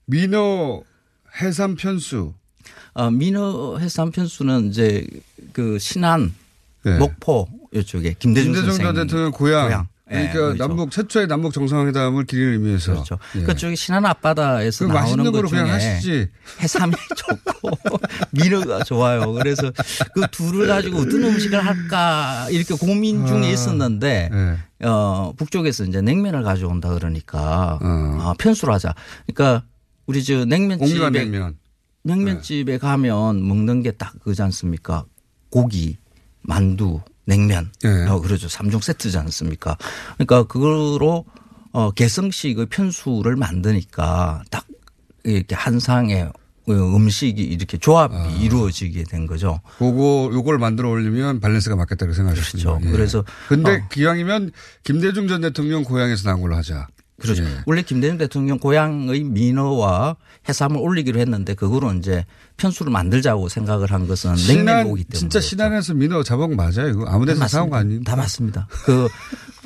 민어 0.06 0.82
해삼 1.42 1.76
편수. 1.76 2.34
어, 2.94 3.12
민어 3.12 3.78
해삼 3.80 4.12
편수는 4.12 4.70
이제 4.70 5.06
그 5.52 5.78
신안 5.80 6.34
네. 6.84 6.98
목포 6.98 7.48
이쪽에 7.74 8.16
김대중, 8.18 8.54
김대중 8.54 8.78
전 8.78 8.86
선생 8.86 9.06
대통령 9.06 9.32
고향. 9.32 9.72
예, 9.72 9.95
그러니까 10.08 10.34
그렇죠. 10.34 10.58
남북 10.68 10.92
최초의 10.92 11.28
남북 11.28 11.52
정상회담을 11.54 12.26
기리는 12.26 12.54
의미에서. 12.54 12.92
그렇죠. 12.94 13.18
예. 13.38 13.42
그쪽에 13.44 13.74
신안 13.76 14.06
앞바다에서 14.06 14.88
그 14.88 14.92
나오는 14.94 15.32
것 15.32 15.48
중에 15.48 15.62
그냥 15.62 15.70
하시지. 15.74 16.30
해삼이 16.62 16.94
좋고 17.18 17.72
민어가 18.32 18.84
좋아요. 18.84 19.34
그래서 19.34 19.72
그 20.14 20.22
둘을 20.32 20.68
가지고 20.68 21.00
어떤 21.00 21.24
음식을 21.24 21.66
할까 21.66 22.48
이렇게 22.52 22.76
고민 22.76 23.26
중에 23.26 23.46
아, 23.48 23.50
있었는데 23.50 24.30
네. 24.32 24.86
어 24.88 25.34
북쪽에서 25.38 25.86
이제 25.86 26.02
냉면을 26.02 26.44
가져온다 26.44 26.94
그러니까 26.94 27.80
아, 27.82 28.34
편수를 28.38 28.74
하자. 28.76 28.94
그러니까 29.26 29.66
우리 30.06 30.24
저 30.24 30.46
냉면집에 30.46 31.10
냉면. 31.10 31.58
냉면집에 32.04 32.78
가면 32.78 33.48
먹는 33.48 33.82
게 33.82 33.92
딱 33.92 34.14
그지 34.20 34.40
않습니까? 34.44 35.06
고기, 35.50 35.98
만두, 36.44 37.02
냉면. 37.26 37.72
네. 37.82 38.08
어, 38.08 38.20
그러죠. 38.20 38.48
삼종 38.48 38.82
세트지 38.82 39.18
않습니까? 39.18 39.78
그러니까 40.16 40.44
그거로 40.44 41.26
어, 41.72 41.92
개성식의 41.92 42.68
편수를 42.68 43.36
만드니까 43.36 44.44
딱 44.50 44.66
이렇게 45.24 45.56
한 45.56 45.80
상의 45.80 46.32
음식이 46.68 47.42
이렇게 47.44 47.78
조합이 47.78 48.16
아. 48.16 48.28
이루어지게 48.40 49.04
된 49.04 49.28
거죠. 49.28 49.62
그거 49.78 50.30
요걸 50.34 50.58
만들어 50.58 50.90
올리면 50.90 51.40
밸런스가 51.40 51.76
맞겠다고 51.76 52.14
생각하셨죠. 52.14 52.80
그렇죠. 52.80 52.92
그래서 52.92 53.24
근데 53.48 53.72
어. 53.72 53.88
기왕이면 53.92 54.52
김대중 54.84 55.28
전 55.28 55.42
대통령 55.42 55.84
고향에서 55.84 56.30
나온 56.30 56.42
걸로 56.42 56.56
하자. 56.56 56.88
그렇죠. 57.20 57.44
예. 57.44 57.48
원래 57.66 57.82
김대중 57.82 58.18
대통령 58.18 58.60
고향의 58.60 59.24
민어와 59.24 60.18
해삼을 60.50 60.78
올리기로 60.78 61.20
했는데 61.20 61.54
그거로 61.54 61.94
이제 61.94 62.26
편수를 62.58 62.92
만들자고 62.92 63.48
생각을 63.48 63.92
한 63.92 64.08
것은 64.08 64.36
신안 64.36 64.66
냉면고기 64.66 65.06
때문에. 65.06 65.20
진짜 65.20 65.40
신안에서 65.40 65.94
민어 65.94 66.24
잡은 66.24 66.50
거 66.50 66.56
맞아요? 66.56 66.90
이거 66.90 67.06
아무 67.08 67.26
데서 67.26 67.48
사온 67.48 67.70
거 67.70 67.78
아닙니까? 67.78 68.12
다 68.12 68.18
맞습니다. 68.18 68.68
그, 68.86 69.08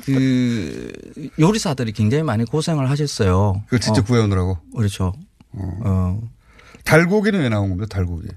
그 0.04 0.92
요리사들이 1.40 1.92
굉장히 1.92 2.22
많이 2.22 2.44
고생을 2.44 2.88
하셨어요. 2.88 3.62
그걸 3.64 3.80
직접 3.80 4.02
어, 4.02 4.04
구해오느라고. 4.04 4.58
그렇죠. 4.76 5.12
어. 5.52 6.20
달고기는 6.84 7.40
왜 7.40 7.48
나온 7.48 7.68
겁니까? 7.70 7.86
달고기. 7.90 8.28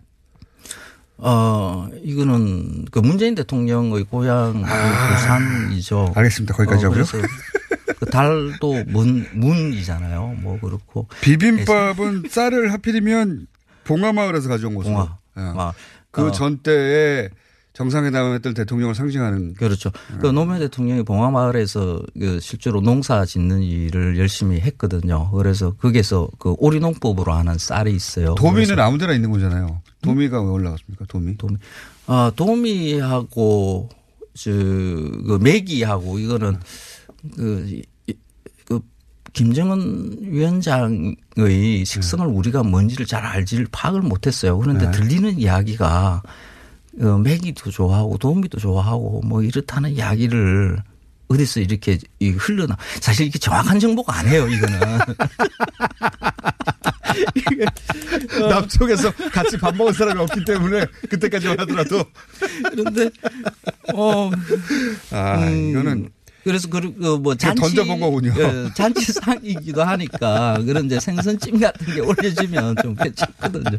어, 1.18 1.88
이거는 2.04 2.86
그 2.92 3.00
문재인 3.00 3.36
대통령의 3.36 4.06
고향 4.06 4.64
부산이죠. 4.64 6.14
아. 6.16 6.20
알겠습니다. 6.20 6.56
거기까지 6.56 6.86
어, 6.86 6.90
하고요. 6.90 7.04
그 8.06 8.12
달도 8.12 8.84
문, 8.88 9.26
문이잖아요. 9.34 10.38
뭐 10.42 10.60
그렇고. 10.60 11.08
비빔밥은 11.22 12.24
쌀을 12.30 12.72
하필이면 12.74 13.48
봉화마을에서 13.84 14.50
가져온 14.50 14.76
것으로. 14.76 14.94
봉화. 14.94 15.18
예. 15.38 15.42
아, 15.42 15.74
그 16.12 16.28
어. 16.28 16.32
전때에 16.32 17.30
정상회담했던 17.74 18.54
대통령을 18.54 18.94
상징하는. 18.94 19.56
그렇죠. 19.56 19.92
그 20.22 20.28
노무현 20.28 20.60
대통령이 20.60 21.04
봉화마을에서 21.04 22.04
그 22.20 22.40
실제로 22.40 22.82
농사 22.82 23.26
짓는 23.26 23.64
일을 23.64 24.20
열심히 24.20 24.60
했거든요. 24.60 25.32
그래서 25.32 25.72
거기에서 25.74 26.30
그 26.38 26.54
오리농법으로 26.60 27.34
하는 27.34 27.58
쌀이 27.58 27.92
있어요. 27.94 28.36
도미는 28.36 28.76
그래서 28.76 28.82
아무 28.84 29.00
데나 29.00 29.14
있는 29.14 29.32
거잖아요. 29.32 29.82
도미가 30.04 30.42
왜 30.44 30.50
올라갔습니까? 30.50 31.06
도미. 31.08 31.38
도미. 31.38 31.58
아, 32.06 32.32
도미하고 32.36 33.90
저그 34.36 35.40
매기하고 35.42 36.20
이거는 36.20 36.60
그 37.36 37.82
김정은 39.34 40.16
위원장의 40.22 41.86
식성을 41.86 42.26
우리가 42.26 42.64
뭔지를 42.64 43.06
잘 43.06 43.26
알지를 43.26 43.68
파악을 43.72 44.02
못했어요. 44.02 44.58
그런데 44.60 44.86
네. 44.86 44.92
들리는 44.92 45.40
이야기가 45.40 46.22
어, 47.02 47.18
매기도 47.18 47.72
좋아하고 47.72 48.18
도미도 48.20 48.60
좋아하고 48.60 49.22
뭐 49.26 49.42
이렇다는 49.42 49.92
이야기를 49.92 50.78
어디서 51.28 51.62
이렇게 51.62 51.98
이 52.20 52.30
흘러나 52.30 52.78
사실 53.02 53.26
이게 53.26 53.40
정확한 53.40 53.80
정보가 53.80 54.16
아니에요 54.18 54.48
이거는 54.48 54.80
남쪽에서 58.50 59.12
같이 59.32 59.58
밥 59.58 59.76
먹은 59.76 59.94
사람이 59.94 60.22
없기 60.22 60.46
때문에 60.46 60.86
그때까지만 61.10 61.60
하더라도. 61.62 62.04
그런데 62.70 63.10
어 63.94 64.30
아, 65.12 65.40
음, 65.40 65.70
이거는 65.70 66.10
그래서 66.44 66.68
그뭐 66.70 67.20
그냥 67.20 67.38
잔치 67.38 67.62
던져본 67.62 68.00
거군요. 68.00 68.34
예, 68.38 68.70
잔치상이기도 68.74 69.84
하니까 69.84 70.62
그런 70.66 70.86
이제 70.86 71.00
생선찜 71.00 71.60
같은 71.60 71.94
게 71.94 72.02
올려지면 72.02 72.76
좀 72.82 72.96
괜찮거든요. 72.96 73.78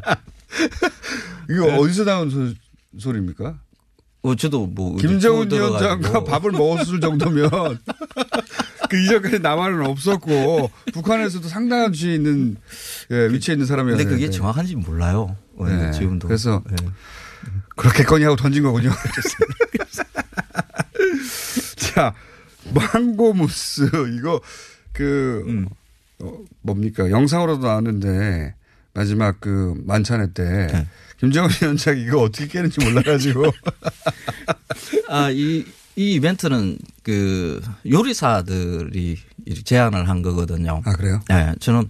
이거 1.51 1.67
네. 1.67 1.77
어디서 1.77 2.05
나온 2.05 2.31
소, 2.31 2.55
소리입니까? 2.99 3.59
어, 4.23 4.35
저도 4.35 4.67
뭐 4.67 4.97
김정은 4.97 5.51
위원장과. 5.51 6.25
밥을 6.25 6.53
먹었을 6.53 7.01
정도면 7.01 7.51
그 8.89 9.03
이전까지 9.05 9.41
남한은 9.41 9.85
없었고 9.85 10.71
북한에서도 10.95 11.47
상당한 11.49 11.93
위치에 11.93 12.15
있는 12.15 12.57
예, 13.11 13.27
위치에 13.29 13.55
있는 13.55 13.67
사람이었는데. 13.67 14.09
근데 14.09 14.25
그게 14.27 14.31
정확한지 14.35 14.77
몰라요. 14.77 15.37
어, 15.59 15.69
네. 15.69 15.91
지금도. 15.93 16.29
그래서 16.29 16.63
예. 16.71 16.77
그렇겠거니 17.77 18.25
하고 18.25 18.37
던진 18.37 18.63
거군요. 18.63 18.91
자, 21.77 22.15
망고 22.73 23.35
무스 23.35 23.89
이거 24.17 24.41
그 24.93 25.45
음. 25.47 25.69
어, 26.21 26.39
뭡니까 26.63 27.11
영상으로도 27.11 27.67
나왔는데 27.67 28.55
마지막 28.95 29.41
그 29.41 29.75
만찬회 29.85 30.33
때 30.33 30.69
네. 30.73 30.87
김정은 31.19 31.51
위원장이 31.61 32.03
이거 32.03 32.21
어떻게 32.23 32.47
깨는지 32.47 32.83
몰라가지고 32.85 33.51
아, 35.09 35.31
이, 35.31 35.65
이 35.97 36.15
이벤트는 36.15 36.79
그 37.03 37.61
요리사들이 37.91 39.19
제안을 39.65 40.09
한 40.09 40.23
거거든요. 40.23 40.83
아, 40.85 40.93
그래요? 40.93 41.21
네. 41.29 41.53
저는, 41.61 41.89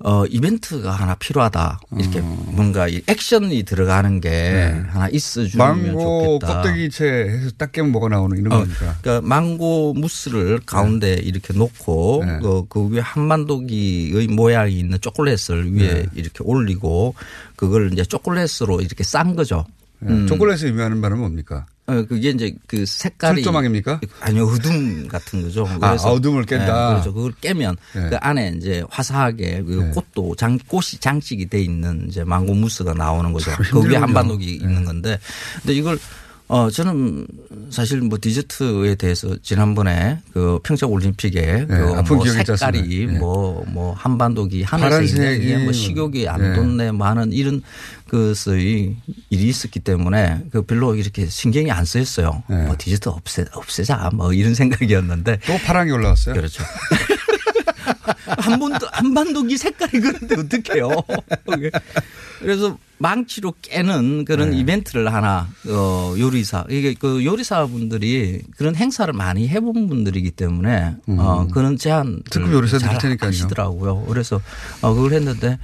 어, 0.00 0.24
이벤트가 0.26 0.90
하나 0.90 1.14
필요하다. 1.14 1.80
이렇게 1.98 2.20
뭔가 2.20 2.88
이 2.88 3.02
액션이 3.06 3.62
들어가는 3.64 4.20
게 4.20 4.30
네. 4.30 4.82
하나 4.88 5.08
있어주면 5.08 5.66
망고 5.66 6.38
좋겠다. 6.40 6.62
껍데기채 6.62 7.04
해서 7.04 7.50
딱 7.56 7.72
깨면 7.72 7.92
뭐가 7.92 8.08
나오는 8.08 8.36
이런 8.36 8.52
어, 8.52 8.58
거니까. 8.58 8.96
그러니까 9.00 9.26
망고 9.26 9.94
무스를 9.94 10.60
가운데 10.64 11.14
이렇게 11.14 11.52
놓고 11.52 12.24
네. 12.26 12.38
그, 12.42 12.64
그 12.68 12.88
위에 12.90 13.00
한반도기의 13.00 14.28
모양이 14.28 14.78
있는 14.78 15.00
초콜릿을 15.00 15.74
위에 15.74 15.94
네. 15.94 16.06
이렇게 16.14 16.38
올리고 16.42 17.14
그걸 17.56 17.92
이제 17.92 18.04
초콜릿으로 18.04 18.80
이렇게 18.80 19.04
싼 19.04 19.36
거죠. 19.36 19.64
네. 20.00 20.26
초콜릿에 20.26 20.66
의미하는 20.66 21.00
바는 21.00 21.18
뭡니까? 21.18 21.66
어, 21.88 22.04
그게 22.06 22.28
이제 22.28 22.54
그 22.66 22.84
색깔이 22.84 23.36
철조망입니까? 23.36 24.00
아니요, 24.20 24.44
어둠 24.44 25.08
같은 25.08 25.42
거죠. 25.42 25.66
아, 25.80 25.92
어둠을 25.94 26.44
깬다. 26.44 26.88
네, 26.88 26.92
그렇죠. 26.92 27.14
그걸 27.14 27.32
깨면 27.40 27.76
네. 27.94 28.10
그 28.10 28.16
안에 28.20 28.54
이제 28.58 28.84
화사하게 28.90 29.62
그 29.62 29.72
네. 29.72 29.90
꽃도 29.92 30.36
장 30.36 30.58
꽃이 30.68 31.00
장식이 31.00 31.46
돼 31.46 31.62
있는 31.62 32.06
이제 32.08 32.24
망고 32.24 32.52
무스가 32.52 32.92
나오는 32.92 33.32
거죠. 33.32 33.50
참그 33.52 33.88
위에. 33.88 33.96
한반도기 33.96 34.46
네. 34.46 34.52
있는 34.52 34.84
건데, 34.84 35.18
근데 35.62 35.72
이걸 35.72 35.98
어, 36.48 36.70
저는 36.70 37.26
사실 37.68 38.00
뭐 38.00 38.18
디저트에 38.18 38.94
대해서 38.94 39.36
지난번에 39.42 40.18
그 40.32 40.58
평창 40.62 40.90
올림픽에 40.90 41.40
네, 41.40 41.66
그뭐 41.66 42.24
있지 42.24 42.30
색깔이 42.30 42.78
않습니까? 42.78 43.12
네. 43.12 43.18
뭐, 43.18 43.64
뭐 43.68 43.92
한반도기 43.92 44.64
이게 45.36 45.58
뭐 45.58 45.72
식욕이 45.72 46.26
안 46.26 46.40
네. 46.40 46.54
돋네 46.54 46.92
많은 46.92 47.32
이런 47.32 47.62
것의 48.08 48.96
일이 49.30 49.48
있었기 49.48 49.80
때문에 49.80 50.46
그 50.50 50.62
별로 50.62 50.96
이렇게 50.96 51.26
신경이 51.26 51.70
안 51.70 51.84
쓰였어요. 51.84 52.42
네. 52.48 52.64
뭐 52.64 52.74
디저트 52.76 53.08
없애, 53.08 53.44
없애자 53.52 54.10
뭐 54.14 54.32
이런 54.32 54.54
생각이었는데. 54.54 55.38
또 55.46 55.58
파랑이 55.64 55.92
올라왔어요? 55.92 56.34
그렇죠. 56.34 56.64
한 58.38 58.58
번도 58.58 58.86
한반도기 58.92 59.56
색깔이 59.56 60.00
그런데 60.00 60.34
어떡해요. 60.36 60.90
그래서 62.40 62.78
망치로 62.98 63.54
깨는 63.62 64.24
그런 64.24 64.50
네. 64.50 64.58
이벤트를 64.58 65.12
하나 65.12 65.48
어 65.66 66.14
요리사 66.18 66.64
이게 66.68 66.94
그 66.94 67.24
요리사 67.24 67.66
분들이 67.66 68.42
그런 68.56 68.74
행사를 68.74 69.12
많이 69.12 69.48
해본 69.48 69.88
분들이기 69.88 70.32
때문에 70.32 70.96
어 71.18 71.42
음. 71.42 71.50
그런 71.50 71.76
제안 71.76 72.22
특급 72.30 72.52
요리사 72.52 72.78
잘될 72.78 72.98
테니까요. 72.98 73.28
하시더라고요. 73.28 74.04
그래서 74.08 74.40
어 74.82 74.94
그걸 74.94 75.12
했는데 75.12 75.58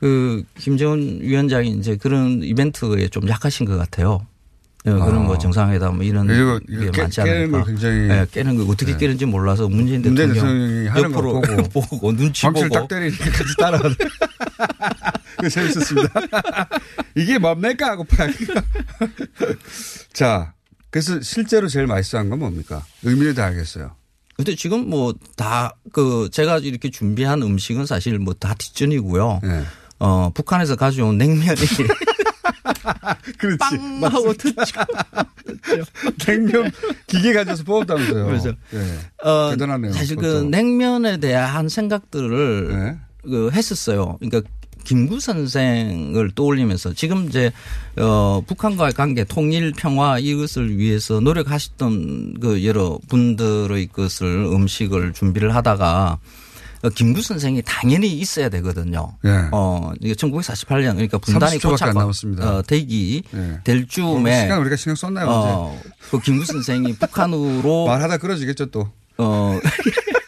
그 0.00 0.42
김정은 0.58 1.20
위원장이 1.20 1.68
이제 1.78 1.96
그런 1.96 2.42
이벤트에 2.42 3.08
좀 3.08 3.28
약하신 3.28 3.66
것 3.66 3.76
같아요. 3.76 4.26
예, 4.86 4.92
그런 4.92 5.16
아. 5.16 5.18
뭐 5.18 5.36
정상회담 5.36 5.96
뭐 5.96 6.04
이런 6.04 6.24
이거- 6.24 6.58
게 6.58 6.84
이거 6.86 6.90
깨- 6.92 7.02
많지. 7.02 7.20
걸 7.20 7.64
굉장히- 7.66 8.08
예, 8.08 8.26
깨는 8.32 8.56
거 8.56 8.64
어떻게 8.64 8.92
네. 8.92 8.98
깨는지 8.98 9.26
몰라서 9.26 9.68
문재인 9.68 10.00
문재인 10.00 10.32
대통령 10.32 10.90
하는 10.94 11.12
거 11.12 11.18
옆으로 11.18 11.32
보고, 11.42 11.68
보고 11.98 12.12
눈치 12.16 12.46
보고 12.46 12.66
딱 12.70 12.88
때리니까. 12.88 13.24
그 15.38 15.48
재밌었습니다. 15.50 16.08
이게 17.14 17.36
뭡니까? 17.38 17.90
하고 17.90 18.04
팍. 18.04 18.30
자, 20.14 20.54
그래서 20.90 21.20
실제로 21.20 21.68
제일 21.68 21.86
맛있어한 21.86 22.30
건 22.30 22.38
뭡니까? 22.40 22.82
의미를 23.02 23.34
다 23.34 23.44
알겠어요. 23.46 23.94
근데 24.36 24.54
지금 24.54 24.88
뭐 24.88 25.12
다 25.36 25.72
그 25.92 26.28
제가 26.32 26.58
이렇게 26.58 26.88
준비한 26.90 27.42
음식은 27.42 27.84
사실 27.84 28.18
뭐 28.18 28.32
다 28.34 28.54
뒷전이고요. 28.54 29.40
네. 29.42 29.64
어 30.00 30.30
북한에서 30.34 30.76
가져온 30.76 31.18
냉면이 31.18 31.60
그렇지. 33.38 33.58
빵 33.58 34.04
하고 34.04 34.32
듣죠. 34.32 34.54
냉면 36.26 36.70
기계 37.06 37.32
가져서 37.32 37.64
뽑았다면서요. 37.64 38.26
그렇죠. 38.26 38.54
네. 38.70 38.98
어, 39.22 39.50
대단하네요. 39.50 39.92
사실 39.92 40.16
그 40.16 40.22
그것도. 40.22 40.48
냉면에 40.48 41.18
대한 41.18 41.68
생각들을 41.68 42.68
네. 42.68 42.98
그 43.22 43.50
했었어요. 43.52 44.16
그러니까 44.20 44.48
김구 44.84 45.20
선생을 45.20 46.30
떠올리면서 46.34 46.94
지금 46.94 47.28
이제 47.28 47.52
어 47.98 48.42
북한과의 48.46 48.94
관계 48.94 49.24
통일 49.24 49.72
평화 49.76 50.18
이것을 50.18 50.78
위해서 50.78 51.20
노력하셨던 51.20 52.40
그 52.40 52.64
여러 52.64 52.98
분들의 53.08 53.88
것을 53.88 54.26
음식을 54.46 55.12
준비를 55.12 55.54
하다가 55.54 56.12
어, 56.12 56.18
김구 56.88 57.20
선생이 57.20 57.62
당연히 57.66 58.08
있어야 58.12 58.48
되거든요. 58.48 59.16
네. 59.22 59.30
어 59.52 59.92
이게 60.00 60.14
1948년 60.14 60.92
그러니까 60.94 61.18
분단이 61.18 61.58
30초 61.58 61.62
밖에 61.62 61.68
고착 61.68 61.88
안 61.90 61.94
남았습니다. 61.94 62.50
어, 62.56 62.62
대기 62.62 63.22
네. 63.30 63.60
될 63.64 63.86
즈음에 63.86 64.42
시간 64.42 64.60
우리가 64.60 64.76
신경 64.76 64.94
썼나요? 64.96 65.26
어, 65.28 65.80
그 66.10 66.20
김구 66.20 66.46
선생이 66.46 66.94
북한으로 66.94 67.86
말하다 67.88 68.16
끊어지겠죠 68.16 68.66
또. 68.66 68.88
어 69.18 69.58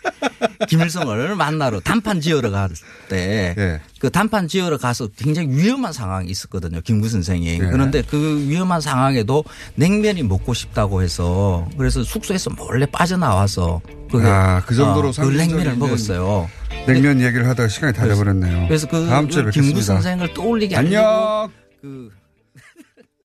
김일성을 0.69 1.37
만나러 1.37 1.81
단판 1.81 2.21
지으러 2.21 2.51
갈 2.51 2.71
때그 3.09 3.81
예. 4.05 4.09
단판 4.09 4.49
지으러 4.49 4.79
가서 4.79 5.09
굉장히 5.17 5.49
위험한 5.49 5.93
상황이 5.93 6.29
있었거든요. 6.31 6.81
김구 6.81 7.09
선생이. 7.09 7.47
예. 7.55 7.59
그런데 7.59 8.03
그 8.03 8.47
위험한 8.49 8.81
상황에도 8.81 9.45
냉면이 9.75 10.23
먹고 10.23 10.55
싶다고 10.55 11.03
해서 11.03 11.69
그래서 11.77 12.03
숙소에서 12.03 12.51
몰래 12.51 12.87
빠져나와서 12.87 13.81
그게 14.11 14.27
아, 14.27 14.63
그 14.67 14.75
정도로 14.75 15.09
어, 15.09 15.13
그 15.13 15.27
냉면을 15.27 15.77
먹었어요. 15.77 16.49
냉면 16.87 17.21
얘기를 17.21 17.49
하다가 17.49 17.69
시간이 17.69 17.93
다 17.95 18.07
돼버렸네요. 18.07 18.67
그래서 18.67 18.89
그, 18.89 19.07
다음 19.07 19.29
주에 19.29 19.45
그 19.45 19.51
김구 19.51 19.69
뵙겠습니다. 19.69 19.95
선생을 19.95 20.35
떠올리게 20.35 20.77
안녕. 20.77 21.51
그 21.81 22.11